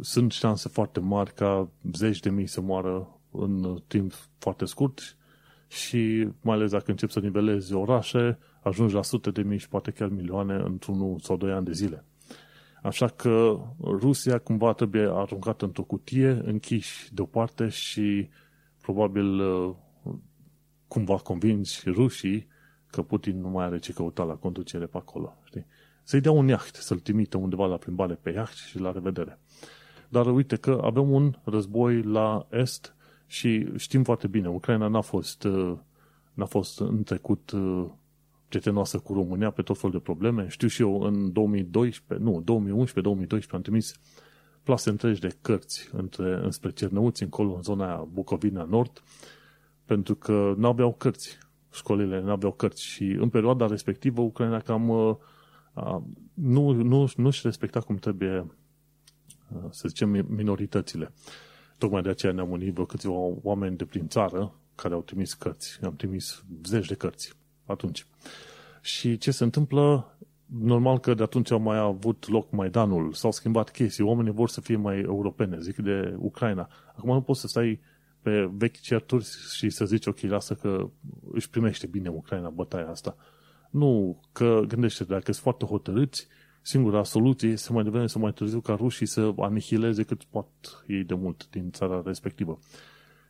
[0.00, 5.16] sunt șanse foarte mari ca zeci de mii să moară în timp foarte scurt
[5.66, 9.90] și mai ales dacă încep să nivelezi orașe, ajungi la sute de mii și poate
[9.90, 12.04] chiar milioane într-unul sau doi ani de zile.
[12.82, 18.28] Așa că Rusia cumva trebuie aruncată într-o cutie, închiși deoparte și
[18.80, 19.74] probabil uh,
[20.88, 22.46] cumva convingi rușii
[22.86, 25.38] că Putin nu mai are ce căuta la conducere pe acolo.
[26.00, 26.08] Știi?
[26.08, 29.38] Să-i dea un iaht, să-l trimită undeva la plimbare pe iaht și la revedere.
[30.08, 32.94] Dar uite că avem un război la est
[33.26, 35.76] și știm foarte bine, Ucraina n-a fost, uh,
[36.34, 37.86] n-a fost în trecut uh,
[38.48, 40.48] prietenoasă cu România pe tot felul de probleme.
[40.48, 42.44] Știu și eu, în 2012, nu,
[42.86, 43.94] 2011-2012 am trimis
[44.62, 49.02] plase întregi de cărți între, înspre Cernăuți, încolo, în zona aia, Bucovina Nord,
[49.84, 51.38] pentru că nu aveau cărți.
[51.72, 55.16] Școlile nu aveau cărți și în perioada respectivă Ucraina cam uh,
[56.34, 58.46] nu, nu, nu-și respecta cum trebuie,
[59.70, 61.12] să zicem, minoritățile.
[61.78, 65.78] Tocmai de aceea ne-am unit vreo câțiva oameni de prin țară care au trimis cărți.
[65.82, 67.32] Am trimis zeci de cărți
[67.66, 68.06] atunci.
[68.80, 70.16] Și ce se întâmplă?
[70.46, 74.60] Normal că de atunci au mai avut loc Maidanul, s-au schimbat chestii, oamenii vor să
[74.60, 76.68] fie mai europene, zic de Ucraina.
[76.96, 77.80] Acum nu poți să stai
[78.22, 79.24] pe vechi certuri
[79.56, 80.90] și să zici, ok, lasă că
[81.32, 83.16] își primește bine Ucraina bătaia asta.
[83.70, 86.26] Nu, că gândește, dacă sunt foarte hotărâți,
[86.62, 90.48] singura soluție este mai devreme să mai târziu ca rușii să anihileze cât pot
[90.86, 92.58] ei de mult din țara respectivă.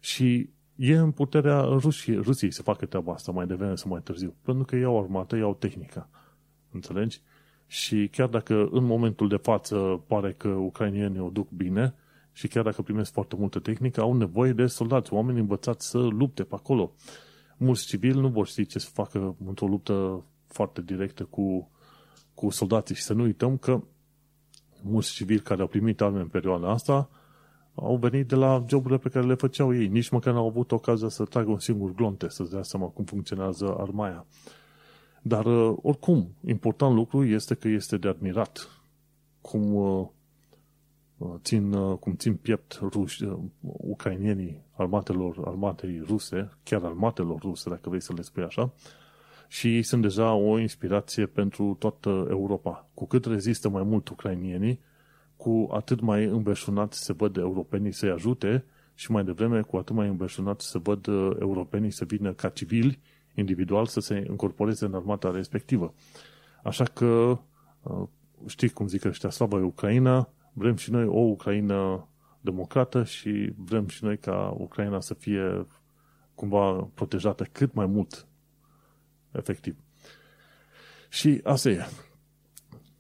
[0.01, 4.35] Și e în puterea Rusiei, Rusiei să facă treaba asta mai devreme sau mai târziu,
[4.43, 6.09] pentru că iau armată, iau tehnica.
[6.71, 7.21] Înțelegi?
[7.67, 11.95] Și chiar dacă în momentul de față pare că ucrainienii o duc bine
[12.33, 16.43] și chiar dacă primesc foarte multă tehnică, au nevoie de soldați, oameni învățați să lupte
[16.43, 16.93] pe acolo.
[17.63, 21.71] Mulți civili nu vor ști ce să facă într-o luptă foarte directă cu,
[22.35, 23.83] cu soldații și să nu uităm că
[24.83, 27.11] mulți civili care au primit arme în perioada asta
[27.75, 29.87] au venit de la joburile pe care le făceau ei.
[29.87, 33.77] Nici măcar n-au avut ocazia să tragă un singur glonte, să-ți dea seama cum funcționează
[33.79, 34.27] armaia.
[35.23, 38.69] Dar, uh, oricum, important lucru este că este de admirat
[39.41, 40.09] cum uh, uh,
[41.43, 43.25] țin, cum țin piept ruși,
[43.61, 48.73] ucrainienii armatelor, armatei ruse, chiar armatelor ruse, dacă vrei să le spui așa,
[49.49, 52.89] și sunt deja o inspirație pentru toată Europa.
[52.95, 54.81] Cu cât rezistă mai mult ucrainienii,
[55.37, 60.09] cu atât mai înverșunat se văd europenii să-i ajute și mai devreme cu atât mai
[60.09, 62.99] înverșunat se văd uh, europenii să vină ca civili,
[63.35, 65.95] individual, să se încorporeze în armata respectivă.
[66.63, 67.39] Așa că,
[67.83, 68.09] uh,
[68.47, 72.09] știi cum zic ăștia, slavă Ucraina, vrem și noi o Ucraina
[72.41, 75.67] democrată și vrem și noi ca Ucraina să fie
[76.35, 78.27] cumva protejată cât mai mult,
[79.33, 79.77] efectiv.
[81.09, 81.87] Și asta e.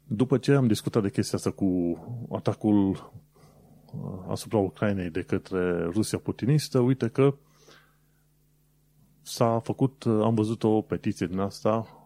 [0.06, 1.98] După ce am discutat de chestia asta cu
[2.32, 7.34] atacul uh, asupra Ucrainei de către Rusia putinistă, uite că
[9.22, 12.00] s-a făcut, uh, am văzut o petiție din asta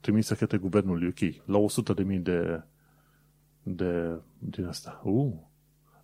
[0.00, 2.18] trimisă către guvernul UK la 100 de mii
[3.62, 5.00] de de din asta.
[5.04, 5.32] Uh,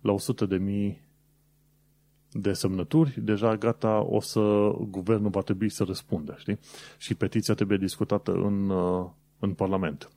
[0.01, 1.07] la 100 de mii
[2.31, 6.59] de semnături, deja gata, o să, guvernul va trebui să răspundă, știi?
[6.97, 10.11] Și petiția trebuie discutată în, uh, în Parlament.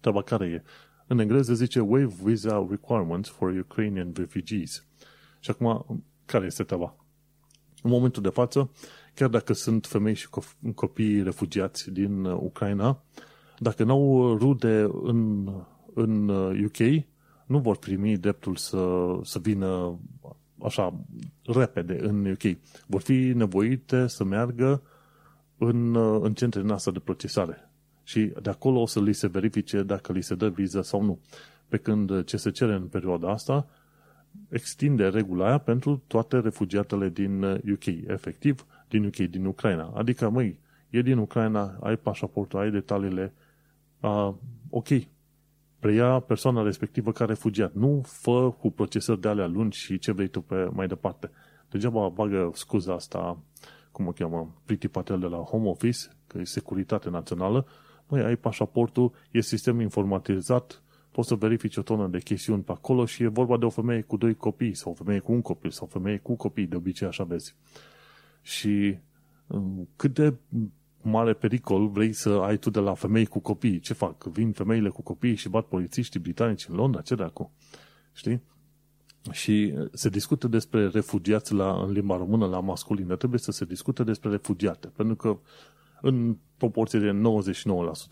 [0.00, 0.62] Treaba care e?
[1.06, 4.84] În engleză zice Waive Visa Requirements for Ukrainian Refugees.
[5.40, 6.96] Și acum, care este treaba?
[7.82, 8.70] În momentul de față,
[9.14, 10.28] chiar dacă sunt femei și
[10.74, 13.02] copii refugiați din Ucraina,
[13.58, 15.48] dacă n-au rude în,
[15.96, 16.28] în
[16.64, 17.04] UK,
[17.46, 19.98] nu vor primi dreptul să, să vină
[20.62, 21.00] așa
[21.44, 22.58] repede în UK.
[22.86, 24.82] Vor fi nevoite să meargă
[25.58, 27.70] în, în centrele noastre de procesare
[28.02, 31.18] și de acolo o să li se verifice dacă li se dă viză sau nu.
[31.68, 33.66] Pe când ce se cere în perioada asta,
[34.48, 39.92] extinde regula aia pentru toate refugiatele din UK, efectiv, din UK, din Ucraina.
[39.94, 40.58] Adică, măi,
[40.90, 43.32] e din Ucraina, ai pașaportul, ai detaliile,
[44.00, 44.34] uh,
[44.70, 44.88] ok,
[45.78, 47.74] preia persoana respectivă ca refugiat.
[47.74, 51.30] Nu fă cu procesări de alea lungi și ce vrei tu pe mai departe.
[51.70, 53.38] Degeaba bagă scuza asta,
[53.92, 57.66] cum o cheamă, Pretty Patel de la Home Office, că e securitate națională,
[58.08, 63.04] Măi, ai pașaportul, e sistem informatizat, poți să verifici o tonă de chestiuni pe acolo
[63.04, 65.70] și e vorba de o femeie cu doi copii sau o femeie cu un copil
[65.70, 67.54] sau o femeie cu copii, de obicei așa vezi.
[68.42, 68.98] Și
[69.46, 70.34] um, cât de
[71.10, 73.80] mare pericol vrei să ai tu de la femei cu copii?
[73.80, 74.24] Ce fac?
[74.24, 77.00] Vin femeile cu copii și bat polițiștii britanici în Londra?
[77.00, 77.52] Ce dracu?
[78.12, 78.42] Știi?
[79.30, 83.16] și se discută despre refugiați la, în limba română la masculină.
[83.16, 85.38] Trebuie să se discute despre refugiate, pentru că
[86.00, 87.20] în proporție de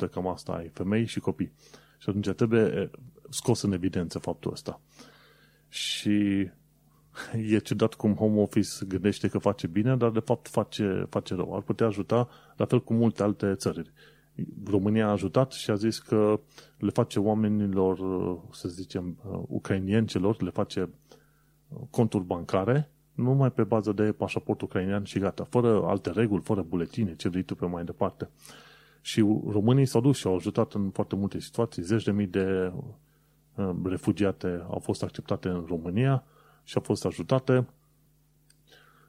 [0.06, 1.52] 99% cam asta ai femei și copii.
[1.98, 2.90] Și atunci trebuie
[3.30, 4.80] scos în evidență faptul ăsta.
[5.68, 6.48] Și
[7.54, 11.54] e ciudat cum home office gândește că face bine, dar de fapt face, face rău.
[11.54, 13.92] Ar putea ajuta la fel cu multe alte țări.
[14.66, 16.40] România a ajutat și a zis că
[16.78, 17.98] le face oamenilor,
[18.52, 19.16] să zicem,
[19.48, 20.88] ucrainieni celor, le face
[21.90, 27.14] conturi bancare numai pe bază de pașaport ucrainean și gata, fără alte reguli, fără buletine,
[27.16, 28.28] ce vrei tu pe mai departe.
[29.00, 31.82] Și românii s-au dus și au ajutat în foarte multe situații.
[31.82, 32.72] Zeci de mii de
[33.54, 36.24] uh, refugiate au fost acceptate în România
[36.64, 37.66] și au fost ajutate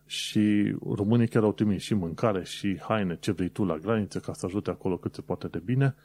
[0.06, 4.34] și românii chiar au trimis și mâncare și haine, ce vrei tu la graniță, ca
[4.34, 5.96] să ajute acolo cât se poate de bine.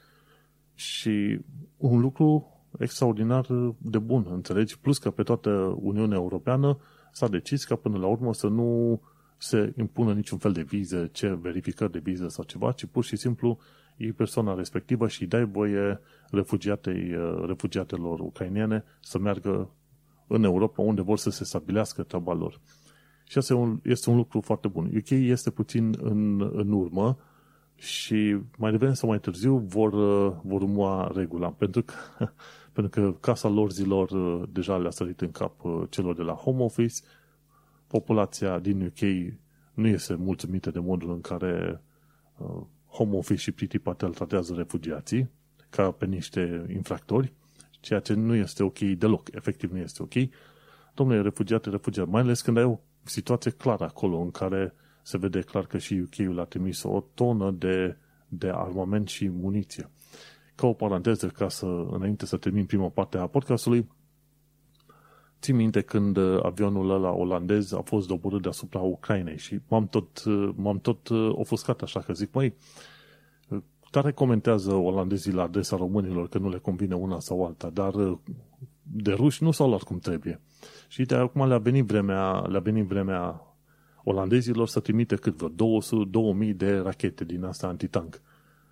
[0.74, 1.40] Și
[1.76, 2.46] un lucru
[2.78, 3.46] extraordinar
[3.78, 4.78] de bun, înțelegi?
[4.78, 6.78] Plus că pe toată Uniunea Europeană
[7.12, 9.00] s-a decis ca până la urmă să nu
[9.36, 13.16] se impună niciun fel de viză, ce verificări de viză sau ceva, ci pur și
[13.16, 13.58] simplu
[13.96, 17.14] e persoana respectivă și dai voie refugiatei,
[17.46, 19.70] refugiatelor ucrainiene să meargă
[20.32, 22.60] în Europa unde vor să se stabilească treaba lor.
[23.24, 24.90] Și asta este un, este un lucru foarte bun.
[24.96, 27.18] UK este puțin în, în urmă
[27.74, 29.90] și mai devreme sau mai târziu vor,
[30.42, 31.94] vor urma regula, pentru că,
[32.72, 34.10] pentru că casa lor zilor
[34.46, 36.94] deja le-a sărit în cap celor de la home office,
[37.86, 39.34] populația din UK
[39.74, 41.82] nu este mulțumită de modul în care
[42.36, 45.30] uh, home office și Priti Patel tratează refugiații
[45.70, 47.32] ca pe niște infractori,
[47.80, 50.12] ceea ce nu este ok deloc, efectiv nu este ok.
[50.94, 55.40] Domnule, refugiate, refugiate, mai ales când ai o situație clară acolo în care se vede
[55.40, 57.96] clar că și UK-ul a trimis o tonă de,
[58.28, 59.90] de armament și muniție.
[60.54, 63.88] Ca o paranteză, ca să, înainte să termin prima parte a podcastului,
[65.40, 70.22] țin minte când avionul ăla olandez a fost doborât deasupra Ucrainei și m-am tot,
[70.54, 72.54] m-am tot ofuscat așa că zic, măi,
[73.90, 78.18] tare comentează olandezii la adresa românilor că nu le convine una sau alta, dar
[78.82, 80.40] de ruși nu s-au luat cum trebuie.
[80.88, 83.50] Și de acum le-a venit vremea, le-a venit vremea
[84.04, 88.20] olandezilor să trimite cât vreo 200, 2000 de rachete din asta antitank.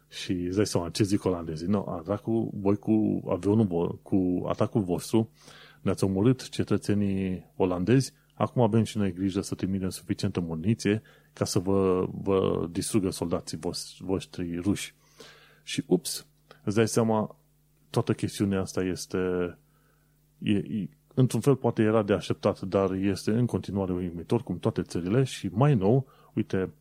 [0.08, 1.66] Și îți dai seama, ce zic olandezii?
[1.66, 5.30] No, atacul, voi cu avionul, cu atacul vostru,
[5.80, 11.02] ne-ați omorât cetățenii olandezi, acum avem și noi grijă să trimitem suficientă muniție
[11.32, 14.94] ca să vă, vă distrugă soldații voștri, voștri ruși.
[15.68, 16.26] Și ups,
[16.64, 17.36] îți dai seama,
[17.90, 19.18] toată chestiunea asta este,
[20.38, 24.82] e, e, într-un fel poate era de așteptat, dar este în continuare uimitor, cum toate
[24.82, 26.72] țările și mai nou, uite,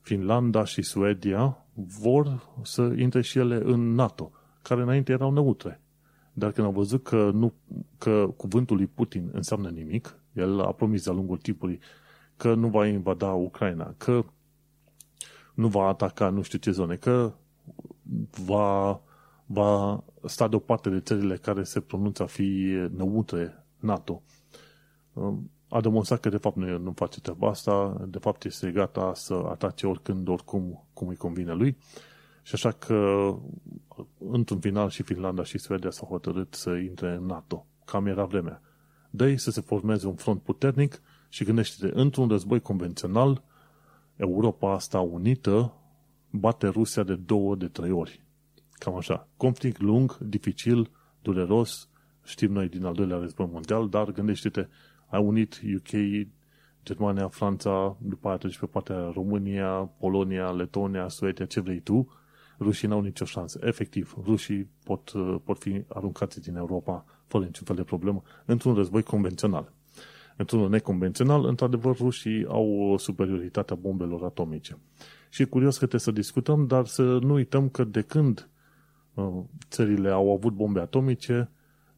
[0.00, 5.80] Finlanda și Suedia vor să intre și ele în NATO, care înainte erau neutre.
[6.32, 7.52] Dar când au văzut că, nu,
[7.98, 11.80] că cuvântul lui Putin înseamnă nimic, el a promis de-a lungul timpului
[12.36, 14.24] că nu va invada Ucraina, că
[15.54, 17.32] nu va ataca nu știu ce zone, că
[18.44, 19.00] va,
[19.46, 24.22] va sta deoparte de țările care se pronunță a fi neutre NATO.
[25.68, 29.34] A demonstrat că de fapt nu, nu face treaba asta, de fapt este gata să
[29.34, 31.76] atace oricând, oricum, cum îi convine lui.
[32.42, 33.32] Și așa că,
[34.30, 37.66] într-un final, și Finlanda și Suedia s-au hotărât să intre în NATO.
[37.84, 38.60] Cam era vremea.
[39.10, 43.42] dă să se formeze un front puternic și gândește-te, într-un război convențional,
[44.16, 45.72] Europa asta unită
[46.32, 48.22] bate Rusia de două, de trei ori.
[48.72, 49.28] Cam așa.
[49.36, 50.90] Conflict lung, dificil,
[51.22, 51.88] dureros,
[52.24, 54.66] știm noi din al doilea război mondial, dar gândește-te,
[55.06, 56.26] a unit UK,
[56.84, 62.08] Germania, Franța, după aia treci pe partea România, Polonia, Letonia, Suedia, ce vrei tu,
[62.58, 63.60] rușii n-au nicio șansă.
[63.62, 65.12] Efectiv, rușii pot,
[65.44, 69.72] pot fi aruncați din Europa fără niciun fel de problemă într-un război convențional.
[70.36, 74.78] Într-unul neconvențional, într-adevăr, rușii au superioritatea bombelor atomice.
[75.32, 78.48] Și e curios că trebuie să discutăm, dar să nu uităm că de când
[79.14, 81.50] uh, țările au avut bombe atomice,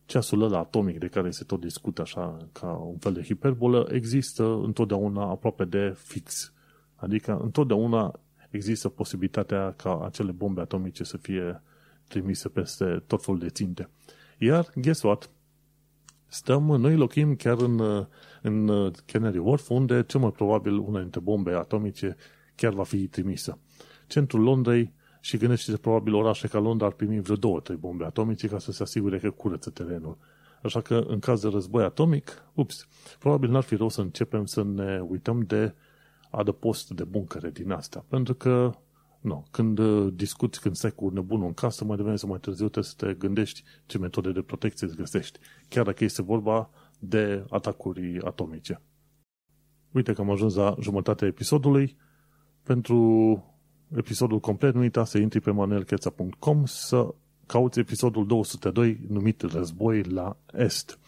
[0.05, 4.45] ceasul ăla atomic de care se tot discută așa ca un fel de hiperbolă există
[4.45, 6.53] întotdeauna aproape de fix.
[6.97, 8.21] Adică întotdeauna
[8.51, 11.63] există posibilitatea ca acele bombe atomice să fie
[12.09, 13.89] trimise peste tot felul de ținte.
[14.39, 15.31] Iar, guess what?
[16.27, 18.07] Stăm, noi locuim chiar în,
[18.43, 22.17] în Canary Wharf, unde cel mai probabil una dintre bombe atomice
[22.55, 23.59] chiar va fi trimisă.
[24.07, 28.49] Centrul Londrei și gândește probabil orașe ca Londra ar primi vreo două, trei bombe atomice
[28.49, 30.19] ca să se asigure că curăță terenul.
[30.63, 32.89] Așa că în caz de război atomic, ups,
[33.19, 35.75] probabil n-ar fi rău să începem să ne uităm de
[36.31, 38.05] adăpost de buncăre din astea.
[38.09, 38.71] Pentru că,
[39.21, 42.69] nu, când uh, discuți, când stai cu nebunul în casă, mai devreme sau mai târziu
[42.69, 45.39] trebuie să te gândești ce metode de protecție îți găsești.
[45.69, 48.81] Chiar dacă este vorba de atacuri atomice.
[49.93, 51.97] Uite că am ajuns la jumătatea episodului.
[52.65, 53.43] Pentru
[53.97, 57.15] episodul complet, nu uita să intri pe manuelcheța.com să
[57.47, 60.99] cauți episodul 202 numit Război la Est.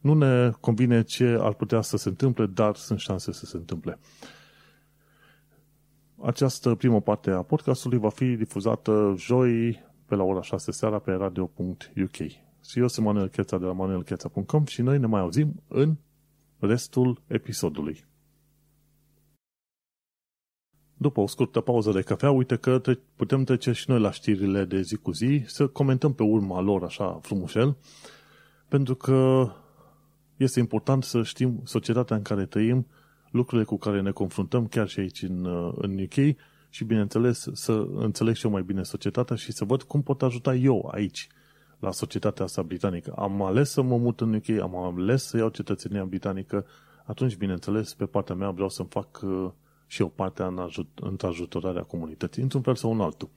[0.00, 3.98] Nu ne convine ce ar putea să se întâmple, dar sunt șanse să se întâmple.
[6.22, 11.12] Această primă parte a podcastului va fi difuzată joi pe la ora 6 seara pe
[11.12, 12.16] radio.uk.
[12.66, 15.96] Și eu sunt Manuel Cheța de la manuelcheța.com și noi ne mai auzim în
[16.58, 18.04] restul episodului.
[21.04, 22.80] După o scurtă pauză de cafea, uite că
[23.16, 26.84] putem trece și noi la știrile de zi cu zi, să comentăm pe urma lor
[26.84, 27.76] așa frumușel,
[28.68, 29.48] pentru că
[30.36, 32.86] este important să știm societatea în care trăim,
[33.30, 36.36] lucrurile cu care ne confruntăm chiar și aici în, în UK
[36.68, 40.54] și, bineînțeles, să înțeleg și eu mai bine societatea și să văd cum pot ajuta
[40.54, 41.28] eu aici,
[41.78, 43.12] la societatea asta britanică.
[43.16, 46.66] Am ales să mă mut în UK, am ales să iau cetățenia britanică,
[47.06, 49.50] atunci, bineînțeles, pe partea mea vreau să-mi fac uh,
[49.94, 53.30] și o parte în, ajut, în ajutorarea comunității, într-un fel sau în altul.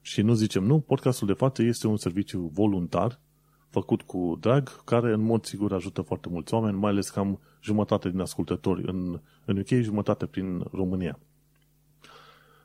[0.00, 3.20] Și nu zicem nu, podcastul de față este un serviciu voluntar,
[3.68, 7.40] făcut cu drag, care în mod sigur ajută foarte mulți oameni, mai ales că am
[7.62, 11.18] jumătate din ascultători în, în UK, jumătate prin România.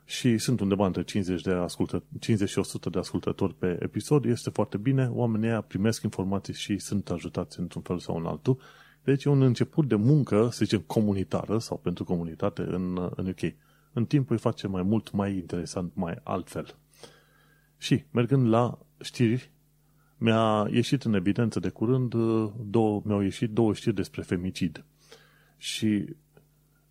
[0.04, 4.50] Și sunt undeva între 50, de ascultă, 50 și 100 de ascultători pe episod, este
[4.50, 8.58] foarte bine, oamenii aia primesc informații și sunt ajutați într-un fel sau în altul
[9.06, 13.52] deci e un început de muncă, să zicem, comunitară sau pentru comunitate în, în UK.
[13.92, 16.76] În timp îi face mai mult, mai interesant, mai altfel.
[17.78, 19.50] Și, mergând la știri,
[20.18, 22.14] mi-a ieșit în evidență de curând,
[22.70, 24.84] două, mi-au ieșit două știri despre femicid.
[25.56, 26.16] Și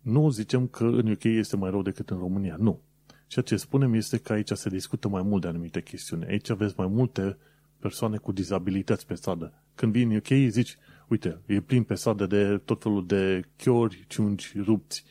[0.00, 2.56] nu zicem că în UK este mai rău decât în România.
[2.58, 2.80] Nu.
[3.26, 6.24] Ceea ce spunem este că aici se discută mai mult de anumite chestiuni.
[6.24, 7.36] Aici aveți mai multe
[7.78, 9.52] persoane cu dizabilități pe stradă.
[9.74, 10.76] Când vii în UK, zici,
[11.08, 15.04] Uite, e plin pe stradă de tot felul de chiori, ciungi, rupți,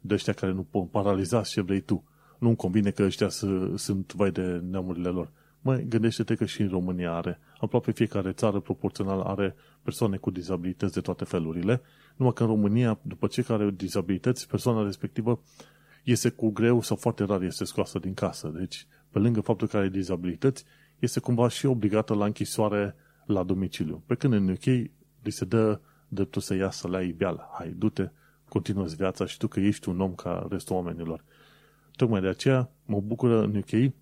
[0.00, 2.04] de ăștia care nu pot paraliza ce vrei tu.
[2.38, 3.28] Nu-mi convine că ăștia
[3.74, 5.30] sunt vai de neamurile lor.
[5.60, 7.40] Mai gândește-te că și în România are.
[7.60, 11.80] Aproape fiecare țară proporțional are persoane cu dizabilități de toate felurile,
[12.16, 15.42] numai că în România, după ce care au dizabilități, persoana respectivă
[16.04, 18.52] iese cu greu sau foarte rar este scoasă din casă.
[18.54, 20.64] Deci, pe lângă faptul că are dizabilități,
[20.98, 22.94] este cumva și obligată la închisoare
[23.26, 24.02] la domiciliu.
[24.06, 24.90] Pe când în UK
[25.22, 27.48] li se dă dreptul să iasă la iveală.
[27.52, 28.10] Hai, du-te,
[28.48, 31.24] continuă viața și tu că ești un om ca restul oamenilor.
[31.96, 33.92] Tocmai de aceea mă bucură în UK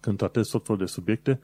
[0.00, 1.40] când tratez tot felul de subiecte,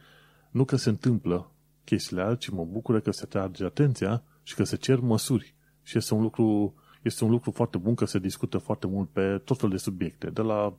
[0.51, 1.51] nu că se întâmplă
[1.85, 5.55] chestiile alea, ci mă bucură că se trage atenția și că se cer măsuri.
[5.83, 9.41] Și este un lucru, este un lucru foarte bun că se discută foarte mult pe
[9.45, 10.77] tot felul de subiecte, de la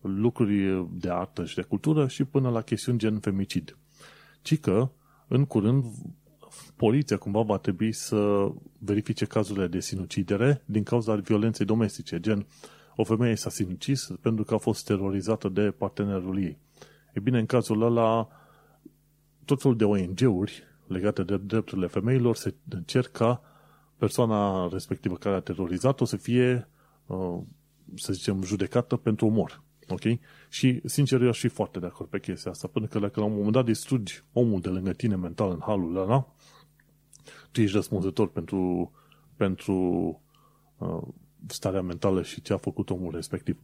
[0.00, 3.76] lucruri de artă și de cultură și până la chestiuni gen femicid.
[4.42, 4.90] Ci că,
[5.28, 5.84] în curând,
[6.76, 12.46] poliția cumva va trebui să verifice cazurile de sinucidere din cauza violenței domestice, gen
[12.96, 16.58] o femeie s-a sinucis pentru că a fost terorizată de partenerul ei.
[17.12, 18.28] E bine, în cazul ăla,
[19.44, 23.42] tot felul de ONG-uri legate de drepturile femeilor se cer ca
[23.96, 26.68] persoana respectivă care a terorizat-o să fie,
[27.06, 27.38] uh,
[27.94, 29.62] să zicem, judecată pentru omor.
[29.88, 30.18] Ok?
[30.48, 33.26] Și, sincer, eu aș fi foarte de acord pe chestia asta, pentru că dacă la
[33.26, 36.34] un moment dat distrugi omul de lângă tine mental în halul ăla,
[37.52, 38.92] tu ești răspunzător pentru,
[39.36, 39.74] pentru
[40.78, 41.02] uh,
[41.46, 43.60] starea mentală și ce a făcut omul respectiv.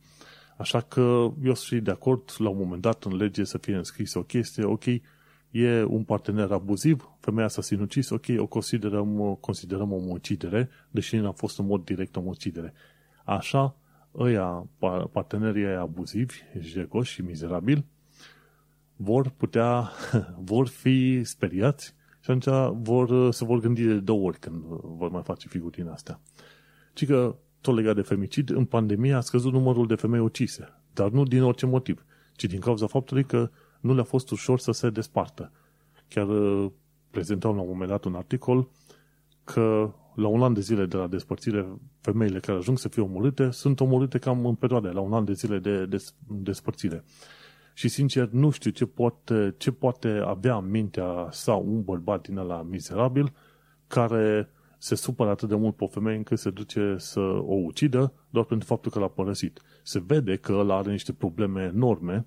[0.59, 4.19] Așa că eu sunt de acord la un moment dat în lege să fie înscrisă
[4.19, 4.85] o chestie, ok,
[5.51, 11.29] e un partener abuziv, femeia s-a sinucis, ok, o considerăm, considerăm o omucidere, deși nu
[11.29, 12.73] a fost în mod direct o omucidere.
[13.25, 13.77] Așa,
[14.15, 14.67] ăia,
[15.13, 17.85] partenerii aia abuzivi, jegoși și mizerabili,
[18.97, 19.91] vor putea,
[20.51, 21.95] vor fi speriați
[22.29, 26.21] și atunci vor, se vor gândi de două ori când vor mai face figurile astea.
[26.93, 31.11] Ci că, tot legat de femicid, în pandemie a scăzut numărul de femei ucise, dar
[31.11, 32.05] nu din orice motiv,
[32.37, 35.53] ci din cauza faptului că nu le-a fost ușor să se despartă.
[36.09, 36.71] Chiar uh,
[37.11, 38.69] prezentau la un moment dat un articol
[39.45, 41.67] că la un an de zile de la despărțire,
[42.01, 45.33] femeile care ajung să fie omorâte sunt omorâte cam în perioade, la un an de
[45.33, 47.05] zile de des, despărțire.
[47.79, 52.37] Și sincer, nu știu ce poate, ce poate avea în mintea sau un bărbat din
[52.37, 53.33] ăla mizerabil
[53.87, 58.13] care se supără atât de mult pe o femeie încât se duce să o ucidă
[58.31, 59.61] doar pentru faptul că l-a părăsit.
[59.83, 62.27] Se vede că ăla are niște probleme enorme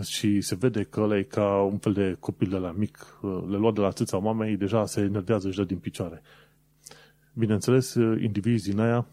[0.00, 3.56] și se vede că ăla e ca un fel de copil de la mic, le
[3.56, 6.22] lua de la țâța mamei, deja se enervează, și dă din picioare.
[7.32, 9.06] Bineînțeles, indivizii din aia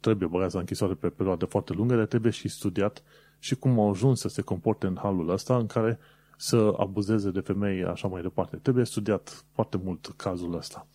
[0.00, 3.02] trebuie băgați la închisoare pe perioade foarte lungă, dar trebuie și studiat
[3.38, 5.98] și cum au ajuns să se comporte în halul ăsta în care
[6.36, 8.56] să abuzeze de femei așa mai departe.
[8.56, 10.86] Trebuie studiat foarte mult cazul ăsta.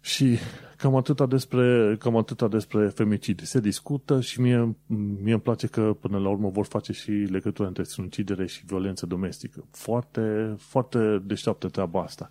[0.00, 0.38] Și
[0.76, 3.40] cam atâta despre, cam atâta despre femicid.
[3.42, 4.76] Se discută și mie,
[5.22, 9.06] mie îmi place că până la urmă vor face și legătura între sinucidere și violență
[9.06, 9.64] domestică.
[9.70, 12.30] Foarte, foarte deșteaptă treaba asta.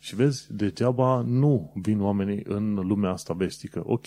[0.00, 3.82] Și vezi, degeaba nu vin oamenii în lumea asta vestică.
[3.86, 4.06] Ok,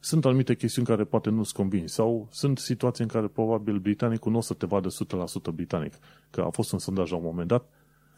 [0.00, 4.38] sunt anumite chestiuni care poate nu-ți convin sau sunt situații în care probabil britanicul nu
[4.38, 5.94] o să te vadă 100% britanic.
[6.30, 7.68] Că a fost un sondaj la un moment dat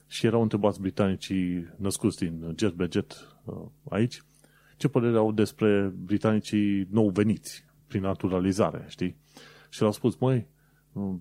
[0.07, 3.55] și erau întrebați britanicii născuți din jet be jet uh,
[3.89, 4.22] aici
[4.83, 9.16] ce părere au despre britanicii nou veniți prin naturalizare, știi?
[9.68, 10.47] Și le-au spus, măi,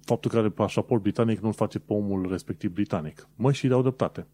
[0.01, 3.27] faptul că are pașaport britanic nu-l face pe omul respectiv britanic.
[3.35, 4.27] Măi, și dau dreptate.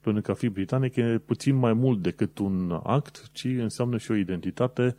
[0.00, 4.10] Pentru că a fi britanic e puțin mai mult decât un act, ci înseamnă și
[4.10, 4.96] o identitate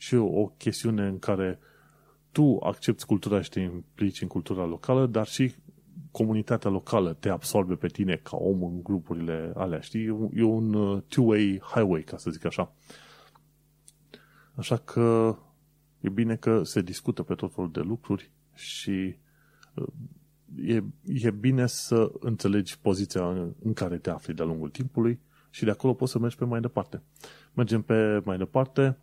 [0.00, 1.58] și o chestiune în care
[2.32, 5.54] tu accepti cultura și te implici în cultura locală, dar și
[6.10, 10.30] comunitatea locală te absorbe pe tine ca om în grupurile alea, știi?
[10.34, 12.72] E un uh, two-way highway, ca să zic așa.
[14.54, 15.36] Așa că
[16.00, 19.16] e bine că se discută pe tot felul de lucruri și
[19.74, 19.86] uh,
[20.66, 23.28] e, e bine să înțelegi poziția
[23.62, 25.20] în care te afli de-a lungul timpului
[25.50, 27.02] și de acolo poți să mergi pe mai departe.
[27.52, 28.98] Mergem pe mai departe.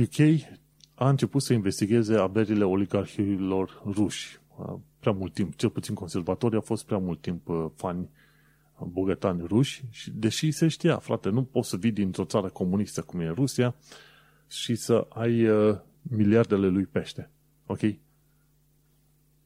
[0.00, 0.40] UK
[0.94, 4.40] a început să investigheze averile oligarhilor ruși.
[5.00, 8.08] Prea mult timp, cel puțin conservatorii au fost prea mult timp uh, fani
[8.86, 13.20] bogătani ruși, și deși se știa, frate, nu poți să vii dintr-o țară comunistă cum
[13.20, 13.74] e Rusia
[14.46, 17.30] și să ai uh, miliardele lui pește.
[17.66, 17.80] Ok?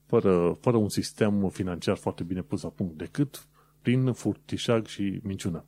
[0.07, 3.47] Fără, fără un sistem financiar foarte bine pus la punct, decât
[3.83, 5.65] prin furtișag și minciună.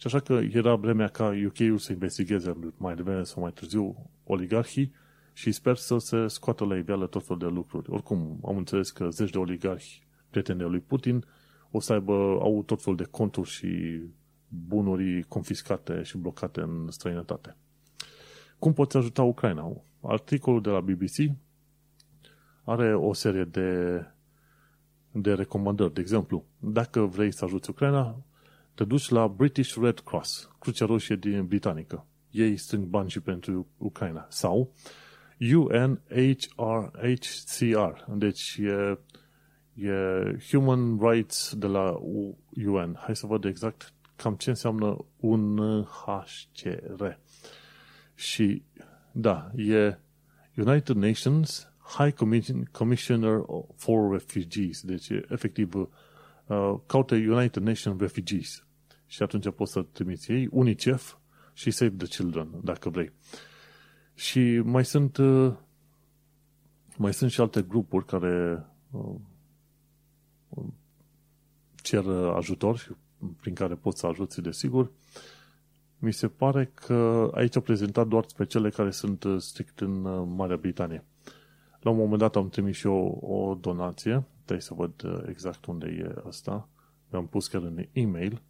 [0.00, 4.92] Și așa că era vremea ca UK-ul să investigheze mai devreme sau mai târziu oligarhii
[5.32, 7.90] și sper să se scoată la iveală tot felul de lucruri.
[7.90, 11.24] Oricum, am înțeles că zeci de oligarhi prieteni lui Putin
[11.70, 14.00] o să aibă, au tot felul de conturi și
[14.48, 17.56] bunuri confiscate și blocate în străinătate.
[18.58, 19.82] Cum poți ajuta Ucraina?
[20.00, 21.36] Articolul de la BBC
[22.64, 24.00] are o serie de,
[25.12, 25.94] de recomandări.
[25.94, 28.24] De exemplu, dacă vrei să ajuți Ucraina,
[28.80, 32.06] te duci la British Red Cross, Crucea Roșie din Britanică.
[32.30, 34.26] Ei strâng bani și pentru Ucraina.
[34.28, 34.72] Sau
[35.38, 36.50] UNHRHCR,
[38.14, 38.98] deci e
[39.74, 39.92] e
[40.50, 41.96] Human Rights de la
[42.66, 42.96] UN.
[42.98, 47.04] Hai să văd exact cam ce înseamnă un HCR.
[48.14, 48.62] Și
[49.12, 49.98] da, e
[50.56, 52.14] United Nations High
[52.70, 53.40] Commissioner
[53.76, 54.82] for Refugees.
[54.82, 55.88] Deci, efectiv, uh,
[56.86, 58.64] caută United Nations Refugees.
[59.10, 61.16] Și atunci poți să trimiți ei UNICEF
[61.52, 63.12] și Save the Children, dacă vrei.
[64.14, 65.52] Și mai sunt uh,
[66.96, 69.14] mai sunt și alte grupuri care uh,
[71.82, 72.96] cer ajutor
[73.40, 74.90] prin care poți să ajuți, desigur.
[75.98, 80.00] Mi se pare că aici au prezentat doar pe cele care sunt strict în
[80.34, 81.04] Marea Britanie.
[81.80, 85.86] La un moment dat am trimis și eu o donație, trebuie să văd exact unde
[85.86, 86.68] e asta.
[87.10, 88.42] Mi-am pus chiar în e-mail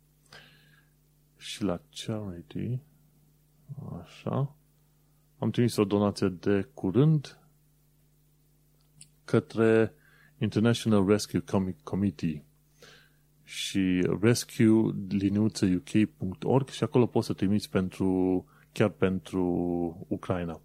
[1.41, 2.79] și la charity,
[4.01, 4.55] așa,
[5.39, 7.39] am trimis o donație de curând
[9.25, 9.95] către
[10.39, 11.45] International Rescue
[11.83, 12.45] Committee
[13.45, 19.45] și rescue-uk.org și acolo poți să trimiți pentru, chiar pentru
[20.09, 20.61] Ucraina.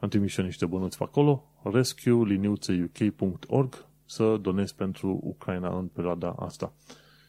[0.00, 6.72] Am trimis și niște bănuți pe acolo, rescue-uk.org să donezi pentru Ucraina în perioada asta.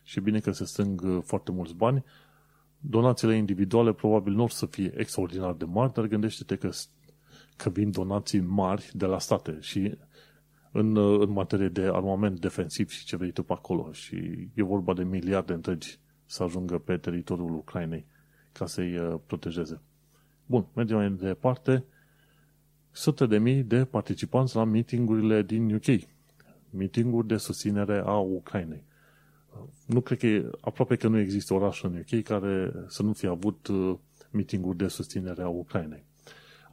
[0.03, 2.03] Și bine că se strâng foarte mulți bani.
[2.86, 6.70] Donațiile individuale probabil nu o să fie extraordinar de mari, dar gândește-te că,
[7.58, 9.98] că vin donații mari de la state și
[10.72, 13.92] în, în materie de armament defensiv și ce vrei tu pe acolo.
[13.92, 18.06] Și e vorba de miliarde întregi să ajungă pe teritoriul Ucrainei
[18.52, 19.82] ca să-i uh, protejeze.
[20.46, 21.84] Bun, mergem mai departe.
[22.92, 26.04] Sute de mii de participanți la meetingurile din UK.
[26.70, 28.84] Meetinguri de susținere a Ucrainei.
[29.86, 33.30] Nu cred că e, aproape că nu există oraș în UK care să nu fie
[33.30, 33.97] avut uh,
[34.32, 36.04] meetinguri de susținere a Ucrainei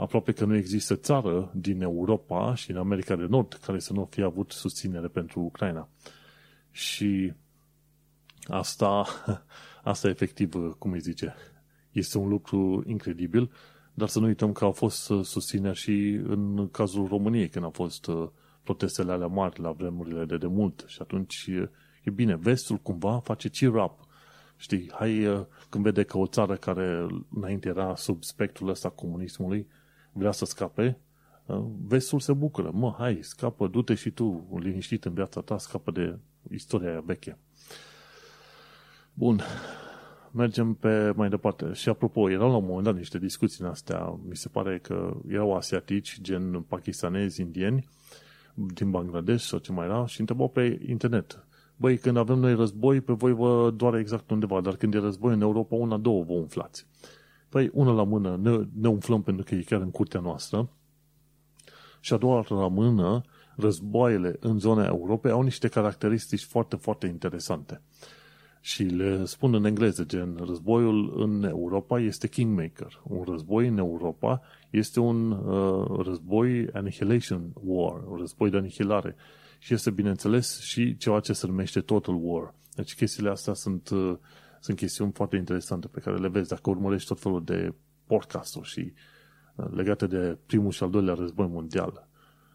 [0.00, 4.04] aproape că nu există țară din Europa și în America de Nord care să nu
[4.10, 5.88] fie avut susținere pentru Ucraina.
[6.70, 7.32] Și
[8.44, 9.06] asta,
[9.92, 11.34] asta efectiv, cum îi zice,
[11.92, 13.50] este un lucru incredibil,
[13.94, 18.06] dar să nu uităm că au fost susțineri și în cazul României, când au fost
[18.06, 18.28] uh,
[18.62, 20.84] protestele alea mari la vremurile de demult.
[20.86, 21.50] Și atunci
[22.02, 24.08] e bine, vestul cumva face cheer up.
[24.56, 29.66] Știi, hai, uh, când vede că o țară care înainte era sub spectrul ăsta comunismului,
[30.12, 30.98] vrea să scape,
[31.46, 32.70] uh, vestul se bucură.
[32.72, 36.18] Mă, hai, scapă, du-te și tu liniștit în viața ta, scapă de
[36.50, 37.38] istoria aia veche.
[39.14, 39.40] Bun.
[40.32, 41.72] mergem pe mai departe.
[41.72, 45.16] Și apropo, erau la un moment dat niște discuții în astea, mi se pare că
[45.28, 47.88] erau asiatici, gen pakistanezi, indieni,
[48.54, 51.44] din Bangladesh sau ce mai era, și întrebau pe internet.
[51.80, 55.34] Băi, când avem noi război, pe voi vă doare exact undeva, dar când e război
[55.34, 56.86] în Europa, una, două vă umflați.
[57.48, 60.68] Păi, una la mână, ne, ne umflăm pentru că e chiar în curtea noastră,
[62.00, 63.22] și a doua la mână,
[63.56, 67.82] războaiele în zona Europei au niște caracteristici foarte, foarte interesante.
[68.60, 73.00] Și le spun în engleză, gen, războiul în Europa este kingmaker.
[73.02, 79.16] Un război în Europa este un uh, război annihilation war, un război de anihilare.
[79.62, 82.54] Și este, bineînțeles, și ceva ce se numește total war.
[82.74, 84.16] Deci chestiile astea sunt, uh,
[84.60, 87.74] sunt chestiuni foarte interesante pe care le vezi dacă urmărești tot felul de
[88.06, 88.92] podcasturi și
[89.54, 92.08] uh, legate de primul și al doilea război mondial.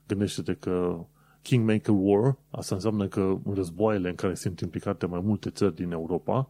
[0.08, 1.06] Gândește-te că
[1.42, 5.92] Kingmaker War, asta înseamnă că în războaiele în care sunt implicate mai multe țări din
[5.92, 6.50] Europa,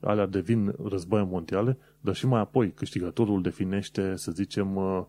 [0.00, 5.04] alea devin războaie mondiale, dar și mai apoi câștigătorul definește, să zicem, uh,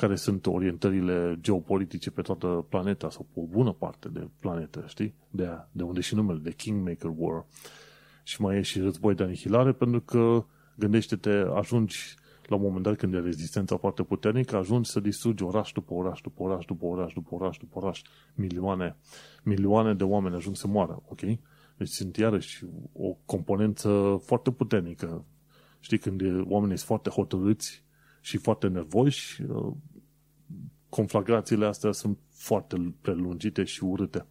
[0.00, 5.14] care sunt orientările geopolitice pe toată planeta sau pe o bună parte de planetă, știi?
[5.30, 7.46] De, aia, de unde și numele de Kingmaker War.
[8.22, 10.44] Și mai e și război de anihilare pentru că
[10.76, 12.14] gândește-te, ajungi
[12.46, 16.20] la un moment dat când e rezistența foarte puternică, ajungi să distrugi oraș după oraș,
[16.20, 18.02] după oraș, după oraș, după oraș, după oraș.
[18.34, 18.96] Milioane,
[19.42, 21.20] milioane de oameni ajung să moară, ok?
[21.76, 25.24] Deci sunt iarăși o componență foarte puternică.
[25.80, 27.84] Știi, când oamenii sunt foarte hotărâți
[28.20, 29.72] și foarte nervoși, uh,
[30.90, 34.26] conflagrațiile astea sunt foarte prelungite și urâte.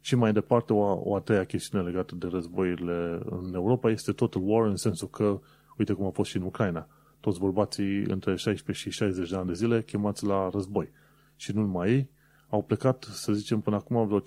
[0.00, 4.42] Și mai departe, o, o a treia chestiune legată de războiile în Europa este total
[4.44, 5.40] war în sensul că
[5.76, 6.88] Uite cum a fost și în Ucraina.
[7.20, 10.90] Toți bărbații între 16 și 60 de ani de zile chemați la război.
[11.36, 12.10] Și nu numai ei,
[12.48, 14.22] au plecat, să zicem, până acum vreo 500-600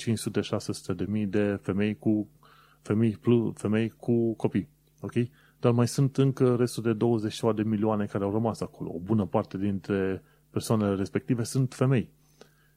[0.96, 2.30] de mii de femei cu,
[2.82, 3.18] femei,
[3.54, 4.70] femei cu copii.
[5.02, 5.14] Ok?
[5.60, 8.92] Dar mai sunt încă restul de 20 de milioane care au rămas acolo.
[8.94, 10.24] O bună parte dintre
[10.56, 12.10] persoanele respective sunt femei.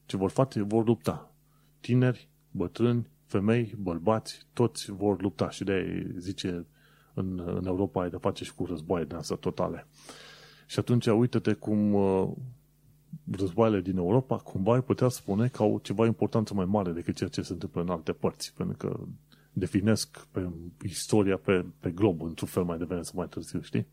[0.06, 0.62] Ce vor face?
[0.62, 1.34] Vor lupta.
[1.80, 5.50] Tineri, bătrâni, femei, bărbați, toți vor lupta.
[5.50, 6.66] Și de zice
[7.14, 9.86] în, în Europa ai de face și cu războaie de asta totale.
[10.66, 12.28] Și atunci uite-te cum uh,
[13.30, 17.30] războaiele din Europa cumva ai putea spune că au ceva importanță mai mare decât ceea
[17.30, 19.00] ce se întâmplă în alte părți, pentru că
[19.52, 20.50] definesc pe
[20.84, 23.86] istoria pe, pe glob într-un fel mai devreme sau mai târziu, știi?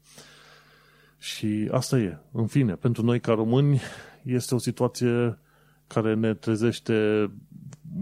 [1.18, 2.18] Și asta e.
[2.32, 3.82] În fine, pentru noi ca români
[4.24, 5.40] este o situație
[5.88, 7.30] care ne trezește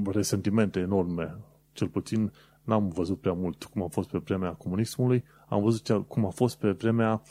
[0.05, 1.37] resentimente enorme.
[1.73, 2.31] Cel puțin
[2.63, 6.57] N-am văzut prea mult cum a fost pe vremea comunismului, am văzut cum a fost
[6.57, 7.21] pe vremea,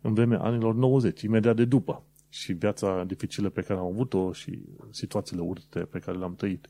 [0.00, 2.04] în vremea anilor 90, imediat de după.
[2.28, 6.68] Și viața dificilă pe care am avut-o și situațiile urte pe care le-am trăit.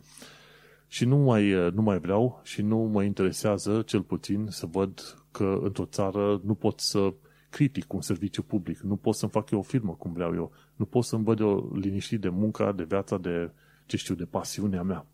[0.86, 5.58] Și nu mai, nu mai vreau și nu mă interesează, cel puțin, să văd că
[5.62, 7.14] într-o țară nu pot să
[7.50, 10.84] critic un serviciu public, nu pot să-mi fac eu o firmă cum vreau eu, nu
[10.84, 13.50] pot să-mi văd eu liniștit de munca, de viața, de,
[13.86, 15.06] ce știu, de pasiunea mea.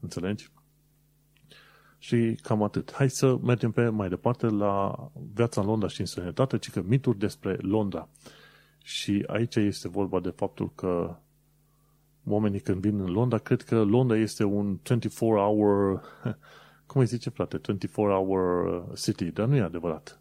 [0.00, 0.50] Înțelegi?
[1.98, 2.92] Și cam atât.
[2.92, 4.94] Hai să mergem pe mai departe la
[5.34, 8.08] viața în Londra și în sănătate, ci că mituri despre Londra.
[8.82, 11.16] Și aici este vorba de faptul că
[12.24, 16.00] oamenii când vin în Londra, cred că Londra este un 24-hour,
[16.86, 20.20] cum îi zice, frate, 24-hour city, dar nu e adevărat.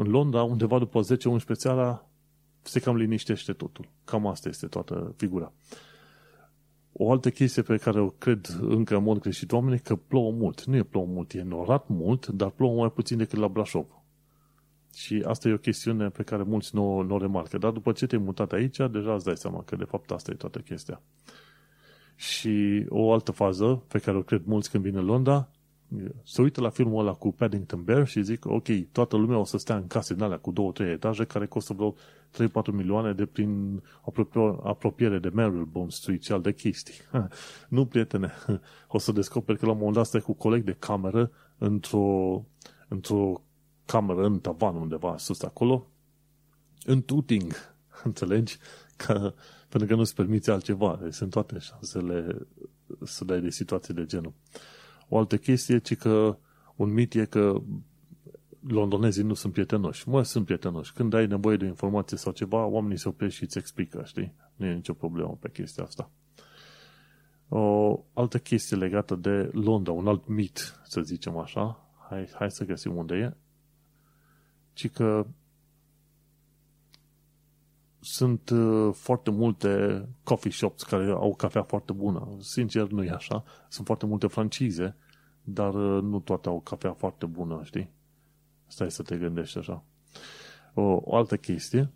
[0.00, 1.04] În Londra, undeva după 10-11
[1.52, 2.06] seara,
[2.62, 3.88] se cam liniștește totul.
[4.04, 5.52] Cam asta este toată figura.
[6.92, 10.64] O altă chestie pe care o cred încă în mod greșit oamenii că plouă mult.
[10.64, 13.86] Nu e plouă mult, e norat mult, dar plouă mai puțin decât la Brașov.
[14.94, 17.58] Și asta e o chestiune pe care mulți nu, nu o remarcă.
[17.58, 20.34] Dar după ce te-ai mutat aici, deja îți dai seama că de fapt asta e
[20.34, 21.02] toată chestia.
[22.14, 25.48] Și o altă fază pe care o cred mulți când vin în Londra,
[26.24, 29.58] se uită la filmul ăla cu Paddington Bear și zic, ok, toată lumea o să
[29.58, 33.26] stea în case din alea cu două, trei etaje care costă vreo 3-4 milioane de
[33.26, 33.82] prin
[34.62, 36.94] apropiere de Marylebone Street și alte chestii.
[37.68, 38.32] nu, prietene,
[38.88, 42.44] o să descoperi că la un moment dat stai cu coleg de cameră într-o,
[42.88, 43.42] într-o
[43.84, 45.86] cameră în tavan undeva sus acolo,
[46.84, 47.52] în tuting,
[48.04, 48.58] înțelegi?
[48.96, 49.34] Că,
[49.68, 50.98] pentru că nu-ți permiți altceva.
[51.02, 52.46] Deci sunt toate șansele
[53.04, 54.32] să dai de situații de genul.
[55.08, 56.38] O altă chestie, ci că
[56.76, 57.62] un mit e că
[58.60, 60.08] londonezii nu sunt prietenoși.
[60.08, 60.92] Mă, sunt prietenoși.
[60.92, 64.34] Când ai nevoie de informație sau ceva, oamenii se opresc și îți explică, știi?
[64.56, 66.10] Nu e nicio problemă pe chestia asta.
[67.48, 72.64] O altă chestie legată de Londra, un alt mit, să zicem așa, hai, hai să
[72.64, 73.36] găsim unde e,
[74.72, 75.26] ci că
[78.10, 82.36] sunt uh, foarte multe coffee shops care au cafea foarte bună.
[82.40, 83.44] Sincer, nu e așa.
[83.68, 84.96] Sunt foarte multe francize,
[85.42, 87.90] dar uh, nu toate au cafea foarte bună, știi?
[88.66, 89.84] Stai să te gândești așa.
[90.74, 91.90] O, o altă chestie,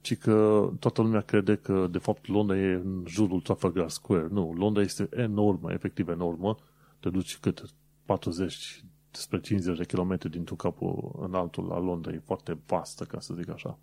[0.00, 4.28] ci că toată lumea crede că de fapt Londra e în jurul Trafalgar Square.
[4.30, 6.56] Nu, Londra este enormă, efectiv enormă.
[7.00, 7.62] Te duci cât
[8.04, 12.12] 40 spre 50 de kilometri dintr-un capul în altul la Londra.
[12.12, 13.78] E foarte vastă, ca să zic așa.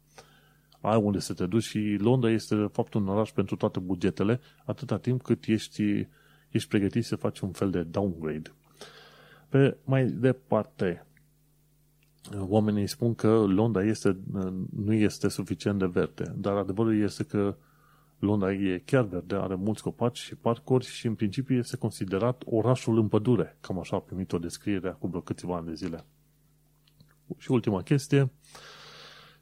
[0.87, 4.39] Ai unde să te duci și Londra este de fapt un oraș pentru toate bugetele,
[4.65, 6.07] atâta timp cât ești,
[6.49, 8.51] ești pregătit să faci un fel de downgrade.
[9.49, 11.05] Pe mai departe,
[12.37, 14.17] oamenii spun că Londra este,
[14.75, 17.55] nu este suficient de verde, dar adevărul este că
[18.19, 22.97] Londra e chiar verde, are mulți copaci și parcuri și în principiu este considerat orașul
[22.97, 23.57] în pădure.
[23.61, 26.05] Cam așa a primit o descriere acum vreo câțiva ani de zile.
[27.37, 28.31] Și ultima chestie,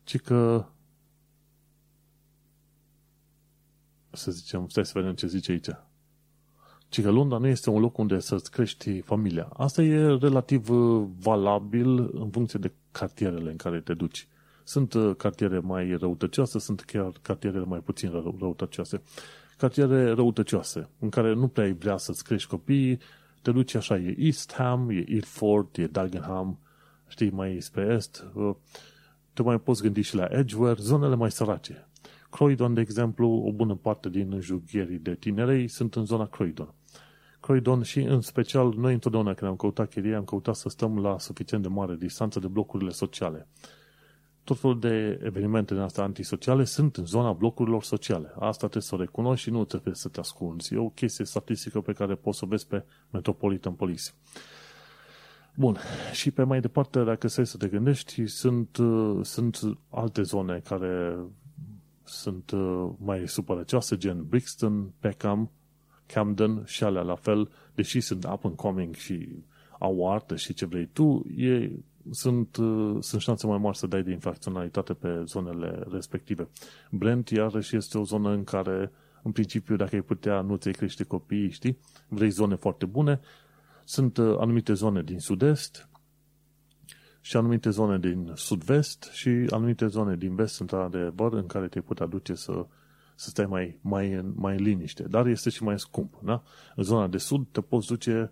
[0.04, 0.66] ci că
[4.16, 5.70] să zicem, stai să vedem ce zice aici.
[6.90, 9.50] Ci că Londra nu este un loc unde să-ți crești familia.
[9.54, 14.28] Asta e relativ uh, valabil în funcție de cartierele în care te duci.
[14.64, 19.02] Sunt uh, cartiere mai răutăcioase, sunt chiar cartiere mai puțin răutăcioase.
[19.58, 23.00] Cartiere răutăcioase, în care nu prea ai vrea să-ți crești copiii,
[23.42, 26.60] te duci așa, e East Ham, e Ilford, e Dagenham,
[27.08, 28.56] știi, mai spre est, uh,
[29.34, 31.88] te mai poți gândi și la Edgeware, zonele mai sărace.
[32.36, 36.74] Croydon, de exemplu, o bună parte din înjugherii de tinerei sunt în zona Croydon.
[37.40, 41.20] Croydon și în special noi întotdeauna când am căutat chirie am căutat să stăm la
[41.20, 43.48] suficient de mare distanță de blocurile sociale.
[44.44, 48.34] Tot felul de evenimente din astea antisociale sunt în zona blocurilor sociale.
[48.40, 50.74] Asta trebuie să o recunoști și nu trebuie să te ascunzi.
[50.74, 54.12] E o chestie statistică pe care poți să o vezi pe Metropolitan Police.
[55.56, 55.78] Bun.
[56.12, 59.60] Și pe mai departe, dacă să să te gândești, sunt, uh, sunt
[59.90, 61.18] alte zone care
[62.06, 65.52] sunt uh, mai supărăcioase, gen Brixton, Peckham,
[66.06, 69.44] Camden și alea la fel, deși sunt up and coming și
[69.80, 71.72] au artă și ce vrei tu, e,
[72.12, 76.48] sunt, uh, sunt șanse mai mari să dai de infracționalitate pe zonele respective.
[76.92, 78.92] Brent, iarăși, este o zonă în care,
[79.24, 81.78] în principiu, dacă ai putea, nu ți-ai crește copiii, știi?
[82.08, 83.20] Vrei zone foarte bune.
[83.84, 85.90] Sunt uh, anumite zone din sud-est,
[87.26, 92.06] și anumite zone din sud-vest și anumite zone din vest, într-adevăr, în care te putea
[92.06, 92.66] duce să,
[93.16, 95.04] să stai mai, mai, mai în liniște.
[95.04, 96.20] Dar este și mai scump.
[96.24, 96.44] Da?
[96.76, 98.32] În zona de sud te poți duce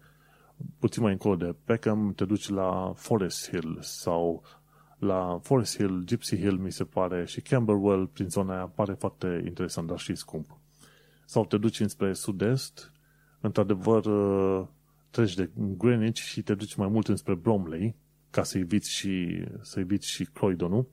[0.79, 4.43] puțin mai încolo de Peckham, te duci la Forest Hill sau
[4.97, 9.43] la Forest Hill, Gypsy Hill, mi se pare, și Camberwell, prin zona aia, pare foarte
[9.45, 10.57] interesant, dar și scump.
[11.25, 12.91] Sau te duci înspre sud-est,
[13.39, 14.03] într-adevăr,
[15.09, 18.01] treci de Greenwich și te duci mai mult înspre Bromley,
[18.33, 20.87] ca să eviți și, să eviți și Croydonul,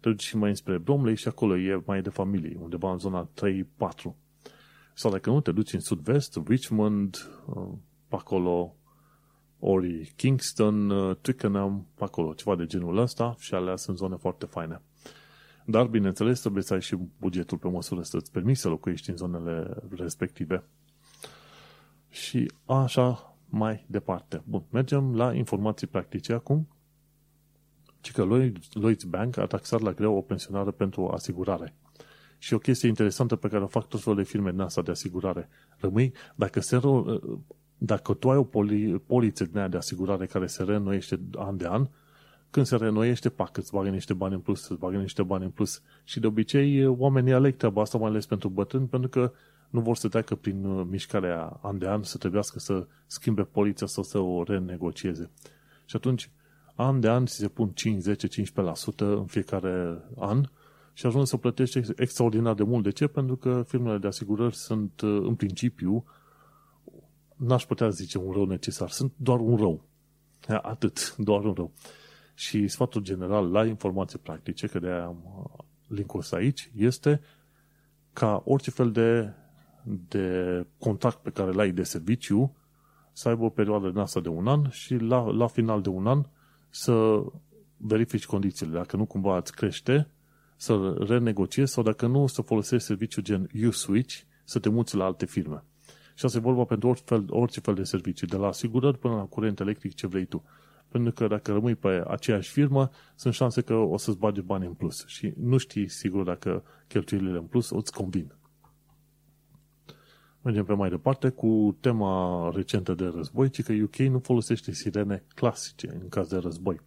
[0.00, 3.30] te duci și mai înspre Bromley și acolo e mai de familie, undeva în zona
[3.34, 4.14] 3-4.
[4.94, 7.68] Sau dacă nu, te duci în sud-vest, Richmond, uh,
[8.08, 8.76] pe acolo,
[9.58, 14.46] ori Kingston, uh, Twickenham, pe acolo, ceva de genul ăsta și alea sunt zone foarte
[14.46, 14.82] faine.
[15.66, 19.76] Dar, bineînțeles, trebuie să ai și bugetul pe măsură să-ți permiți să locuiești în zonele
[19.90, 20.64] respective.
[22.08, 24.42] Și așa mai departe.
[24.44, 26.68] Bun, mergem la informații practice acum
[28.00, 28.22] ci că
[28.72, 31.74] Lloyds Bank a taxat la greu o pensionară pentru o asigurare.
[32.38, 34.90] Și o chestie interesantă pe care o fac tot felul de firme din asta de
[34.90, 35.48] asigurare.
[35.78, 37.20] Rămâi, dacă, se ro-
[37.78, 41.88] dacă tu ai o poli, poliță din de asigurare care se reînnoiește an de an,
[42.50, 45.50] când se reînnoiește, pac, îți bagă niște bani în plus, îți bagă niște bani în
[45.50, 45.82] plus.
[46.04, 49.32] Și de obicei, oamenii aleg treaba asta, mai ales pentru bătrâni, pentru că
[49.70, 53.86] nu vor să treacă prin uh, mișcarea an de an, să trebuiască să schimbe poliția
[53.86, 55.30] sau să o renegocieze.
[55.84, 56.30] Și atunci,
[56.80, 60.44] an de an se pun 5, 10, 15% în fiecare an
[60.92, 62.82] și ajung să plătești extraordinar de mult.
[62.82, 63.06] De ce?
[63.06, 66.04] Pentru că firmele de asigurări sunt, uh, în principiu,
[67.36, 69.84] n-aș putea zice un rău necesar, sunt doar un rău.
[70.62, 71.72] Atât, doar un rău.
[72.34, 77.20] Și sfatul general la informații practice, că de-aia am uh, linkul aici, este
[78.12, 79.32] ca orice fel de,
[80.08, 82.56] de contact pe care l-ai de serviciu
[83.12, 86.06] să aibă o perioadă din asta de un an și la, la final de un
[86.06, 86.24] an
[86.70, 87.22] să
[87.76, 88.72] verifici condițiile.
[88.72, 90.08] Dacă nu cumva îți crește,
[90.56, 95.26] să renegociezi sau dacă nu, să folosești serviciul gen U-Switch, să te muți la alte
[95.26, 95.64] firme.
[96.14, 99.14] Și asta e vorba pentru orice fel, orice fel de servicii, de la asigurări până
[99.14, 100.44] la curent electric, ce vrei tu.
[100.88, 104.72] Pentru că dacă rămâi pe aceeași firmă, sunt șanse că o să-ți bage bani în
[104.72, 108.34] plus și nu știi sigur dacă cheltuielile în plus îți convin.
[110.42, 115.24] Mergem pe mai departe cu tema recentă de război, ci că UK nu folosește sirene
[115.34, 116.80] clasice în caz de război.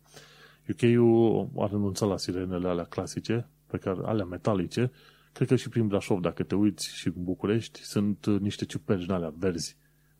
[0.69, 4.91] UK-ul a renunțat la sirenele alea clasice, pe care, alea metalice,
[5.33, 9.33] cred că și prin Brașov, dacă te uiți și în București, sunt niște ciuperci alea
[9.37, 9.77] verzi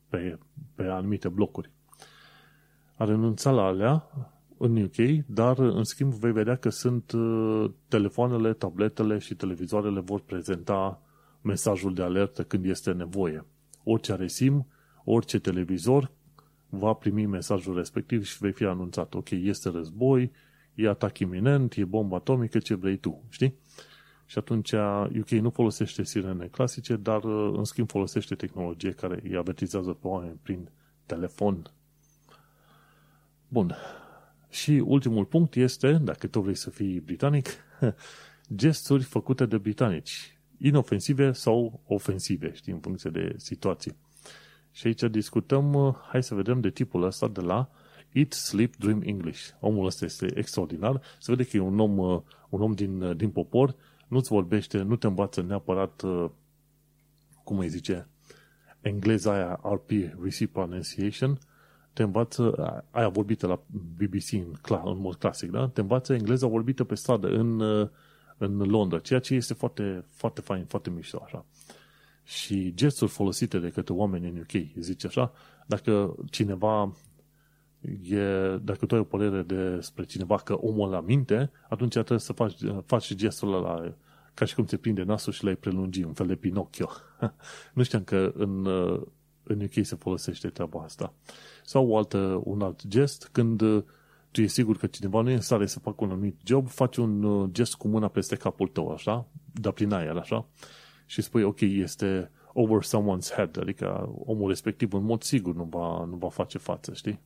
[0.09, 0.37] pe,
[0.75, 1.71] pe anumite blocuri.
[2.95, 4.09] A renunțat la alea
[4.57, 10.19] în UK, dar în schimb vei vedea că sunt uh, telefoanele, tabletele și televizoarele vor
[10.19, 11.01] prezenta
[11.43, 13.45] mesajul de alertă când este nevoie.
[13.83, 14.67] Orice are SIM,
[15.03, 16.11] orice televizor
[16.69, 20.31] va primi mesajul respectiv și vei fi anunțat, ok, este război,
[20.75, 23.55] e atac iminent, e bombă atomică, ce vrei tu, știi?
[24.25, 24.71] Și atunci
[25.19, 30.07] UK nu folosește sirene clasice, dar uh, în schimb folosește tehnologie care îi avertizează pe
[30.07, 30.69] oameni prin
[31.05, 31.71] telefon.
[33.47, 33.75] Bun.
[34.49, 37.47] Și ultimul punct este, dacă tu vrei să fii britanic,
[38.55, 40.32] gesturi făcute de britanici.
[40.65, 43.95] Inofensive sau ofensive, știi, în funcție de situație.
[44.71, 47.69] Și aici discutăm, uh, hai să vedem de tipul ăsta de la
[48.11, 49.49] Eat, Sleep, Dream English.
[49.59, 51.01] Omul ăsta este extraordinar.
[51.19, 53.75] Se vede că e un om, uh, un om din, uh, din popor,
[54.07, 56.03] nu-ți vorbește, nu te învață neapărat,
[57.43, 58.07] cum îi zice,
[58.81, 59.89] engleza aia RP,
[60.21, 61.39] Receipt Pronunciation,
[61.93, 62.53] te învață,
[62.91, 63.63] aia vorbită la
[63.97, 64.53] BBC în,
[64.83, 65.67] în mod clasic, da?
[65.67, 67.61] Te învață engleza vorbită pe stradă în,
[68.43, 71.45] în Londra, ceea ce este foarte, foarte fain, foarte mișto, așa.
[72.23, 75.31] Și gesturi folosite de către oameni în UK, zice așa,
[75.65, 76.95] dacă cineva
[78.09, 78.17] e,
[78.61, 82.57] dacă tu ai o părere despre cineva că omul la minte, atunci trebuie să faci,
[82.85, 83.93] faci gestul ăla
[84.33, 86.89] ca și cum te prinde nasul și l-ai prelungi, un fel de Pinocchio.
[87.73, 88.65] nu știam că în,
[89.43, 91.13] în UK se folosește treaba asta.
[91.65, 93.61] Sau o altă, un alt gest, când
[94.33, 96.97] tu e sigur că cineva nu e în stare să facă un anumit job, faci
[96.97, 100.47] un gest cu mâna peste capul tău, așa, dar prin aer, așa,
[101.05, 106.05] și spui, ok, este over someone's head, adică omul respectiv în mod sigur nu va,
[106.05, 107.19] nu va face față, știi?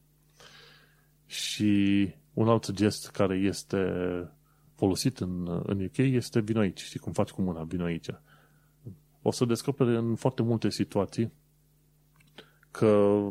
[1.25, 3.87] Și un alt gest care este
[4.75, 6.81] folosit în, în UK este vino aici.
[6.81, 8.09] Știi cum faci cu mâna, vino aici.
[9.21, 11.31] O să descoperi în foarte multe situații
[12.71, 13.21] că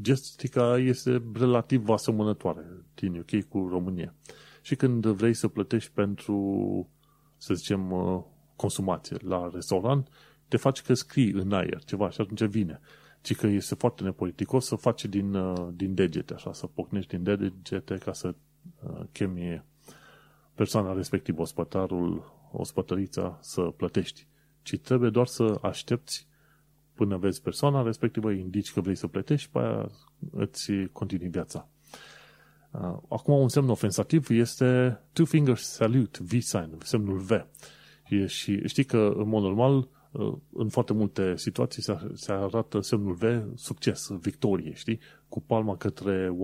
[0.00, 4.14] gestica este relativ asemănătoare din UK cu România.
[4.62, 6.88] Și când vrei să plătești pentru,
[7.36, 7.92] să zicem,
[8.56, 10.08] consumație la restaurant,
[10.48, 12.80] te faci că scrii în aer ceva și atunci vine.
[13.20, 17.22] Ci că este foarte nepoliticos să faci din, uh, din degete, așa, să pocnești din
[17.22, 18.34] degete ca să
[18.82, 19.64] uh, chemi
[20.54, 24.26] persoana respectivă, ospătarul, ospătărița, să plătești.
[24.62, 26.27] Ci trebuie doar să aștepți
[26.98, 29.90] până vezi persoana respectivă, indici că vrei să plătești, pe aia
[30.30, 31.68] îți continui viața.
[32.70, 37.30] Uh, acum un semn ofensativ este two fingers salute, V-sign, semnul V.
[38.26, 39.88] Și știi că, în mod normal,
[40.52, 43.22] în foarte multe situații se, se arată semnul V,
[43.54, 44.98] succes, victorie, știi?
[45.28, 46.34] Cu palma către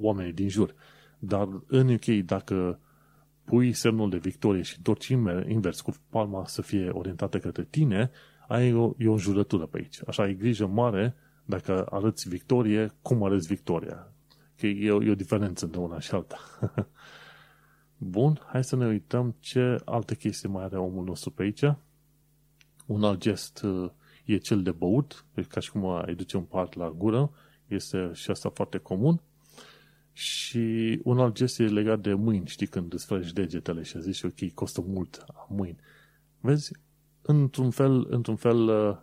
[0.00, 0.74] oamenii din jur.
[1.18, 2.78] Dar în UK, dacă
[3.44, 8.10] pui semnul de victorie și tot invers, cu palma să fie orientată către tine,
[8.48, 9.98] ai o, e o jurătură pe aici.
[10.06, 11.14] Așa, ai grijă mare
[11.44, 14.12] dacă arăți victorie, cum arăți victoria.
[14.58, 16.38] Că e, o, e o diferență între una și alta.
[17.96, 21.64] Bun, hai să ne uităm ce alte chestii mai are omul nostru pe aici.
[22.86, 23.90] Un alt gest uh,
[24.24, 27.30] e cel de băut, ca și cum ai duce un part la gură,
[27.66, 29.20] este și asta foarte comun.
[30.12, 34.22] Și un alt gest e legat de mâini, știi, când îți frăși degetele și zici,
[34.22, 35.78] ok, costă mult mâini.
[36.40, 36.72] Vezi,
[37.22, 38.96] într-un fel, într-un fel uh,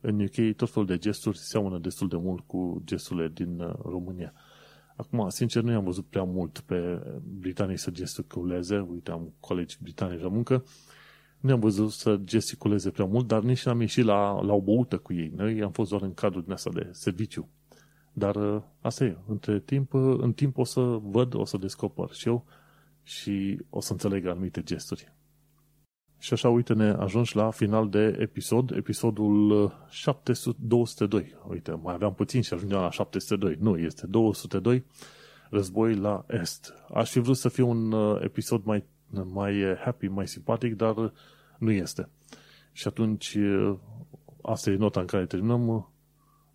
[0.00, 4.32] în UK tot felul de gesturi seamănă destul de mult cu gesturile din uh, România.
[4.96, 7.02] Acum, sincer, nu am văzut prea mult pe
[7.38, 8.78] britanii să gesticuleze.
[8.78, 10.64] Uite, am colegi britanici la muncă.
[11.40, 14.98] Nu am văzut să gesticuleze prea mult, dar nici n-am ieșit la, la o băută
[14.98, 15.32] cu ei.
[15.36, 17.48] Noi am fost doar în cadrul din asta de serviciu.
[18.12, 19.16] Dar uh, asta e.
[19.26, 22.44] Între timp, uh, în timp o să văd, o să descoper și eu
[23.02, 25.14] și o să înțeleg anumite gesturi.
[26.18, 31.20] Și așa, uite, ne ajungi la final de episod, episodul 702.
[31.20, 33.56] Uh, uite, mai aveam puțin și ajungeam la 702.
[33.60, 34.84] Nu, este 202,
[35.50, 36.74] război la Est.
[36.94, 38.84] Aș fi vrut să fie un uh, episod mai,
[39.32, 41.12] mai happy, mai simpatic, dar
[41.58, 42.08] nu este.
[42.72, 43.76] Și atunci, uh,
[44.42, 45.90] asta e nota în care terminăm.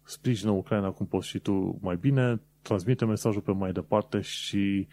[0.04, 4.88] Sprijină Ucraina cum poți și tu mai bine, transmite mesajul pe mai departe și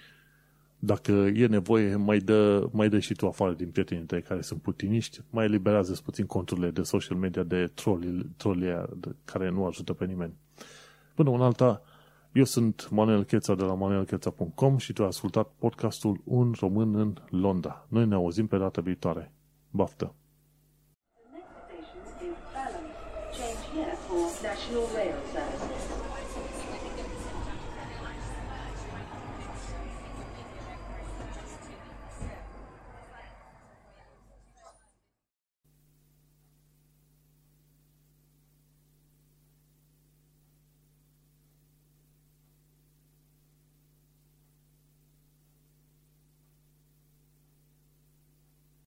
[0.79, 4.63] dacă e nevoie, mai dă, mai dă și tu afară din prietenii tăi care sunt
[4.63, 8.85] putiniști, mai eliberează puțin conturile de social media de trolli, trolli
[9.25, 10.35] care nu ajută pe nimeni.
[11.15, 11.83] Până un alta,
[12.33, 17.15] eu sunt Manuel Cheța de la manuelcheța.com și tu ai ascultat podcastul Un Român în
[17.31, 17.87] Londra.
[17.89, 19.33] Noi ne auzim pe data viitoare.
[19.71, 20.15] Baftă!
[23.39, 25.48] Change here for National Rail Services.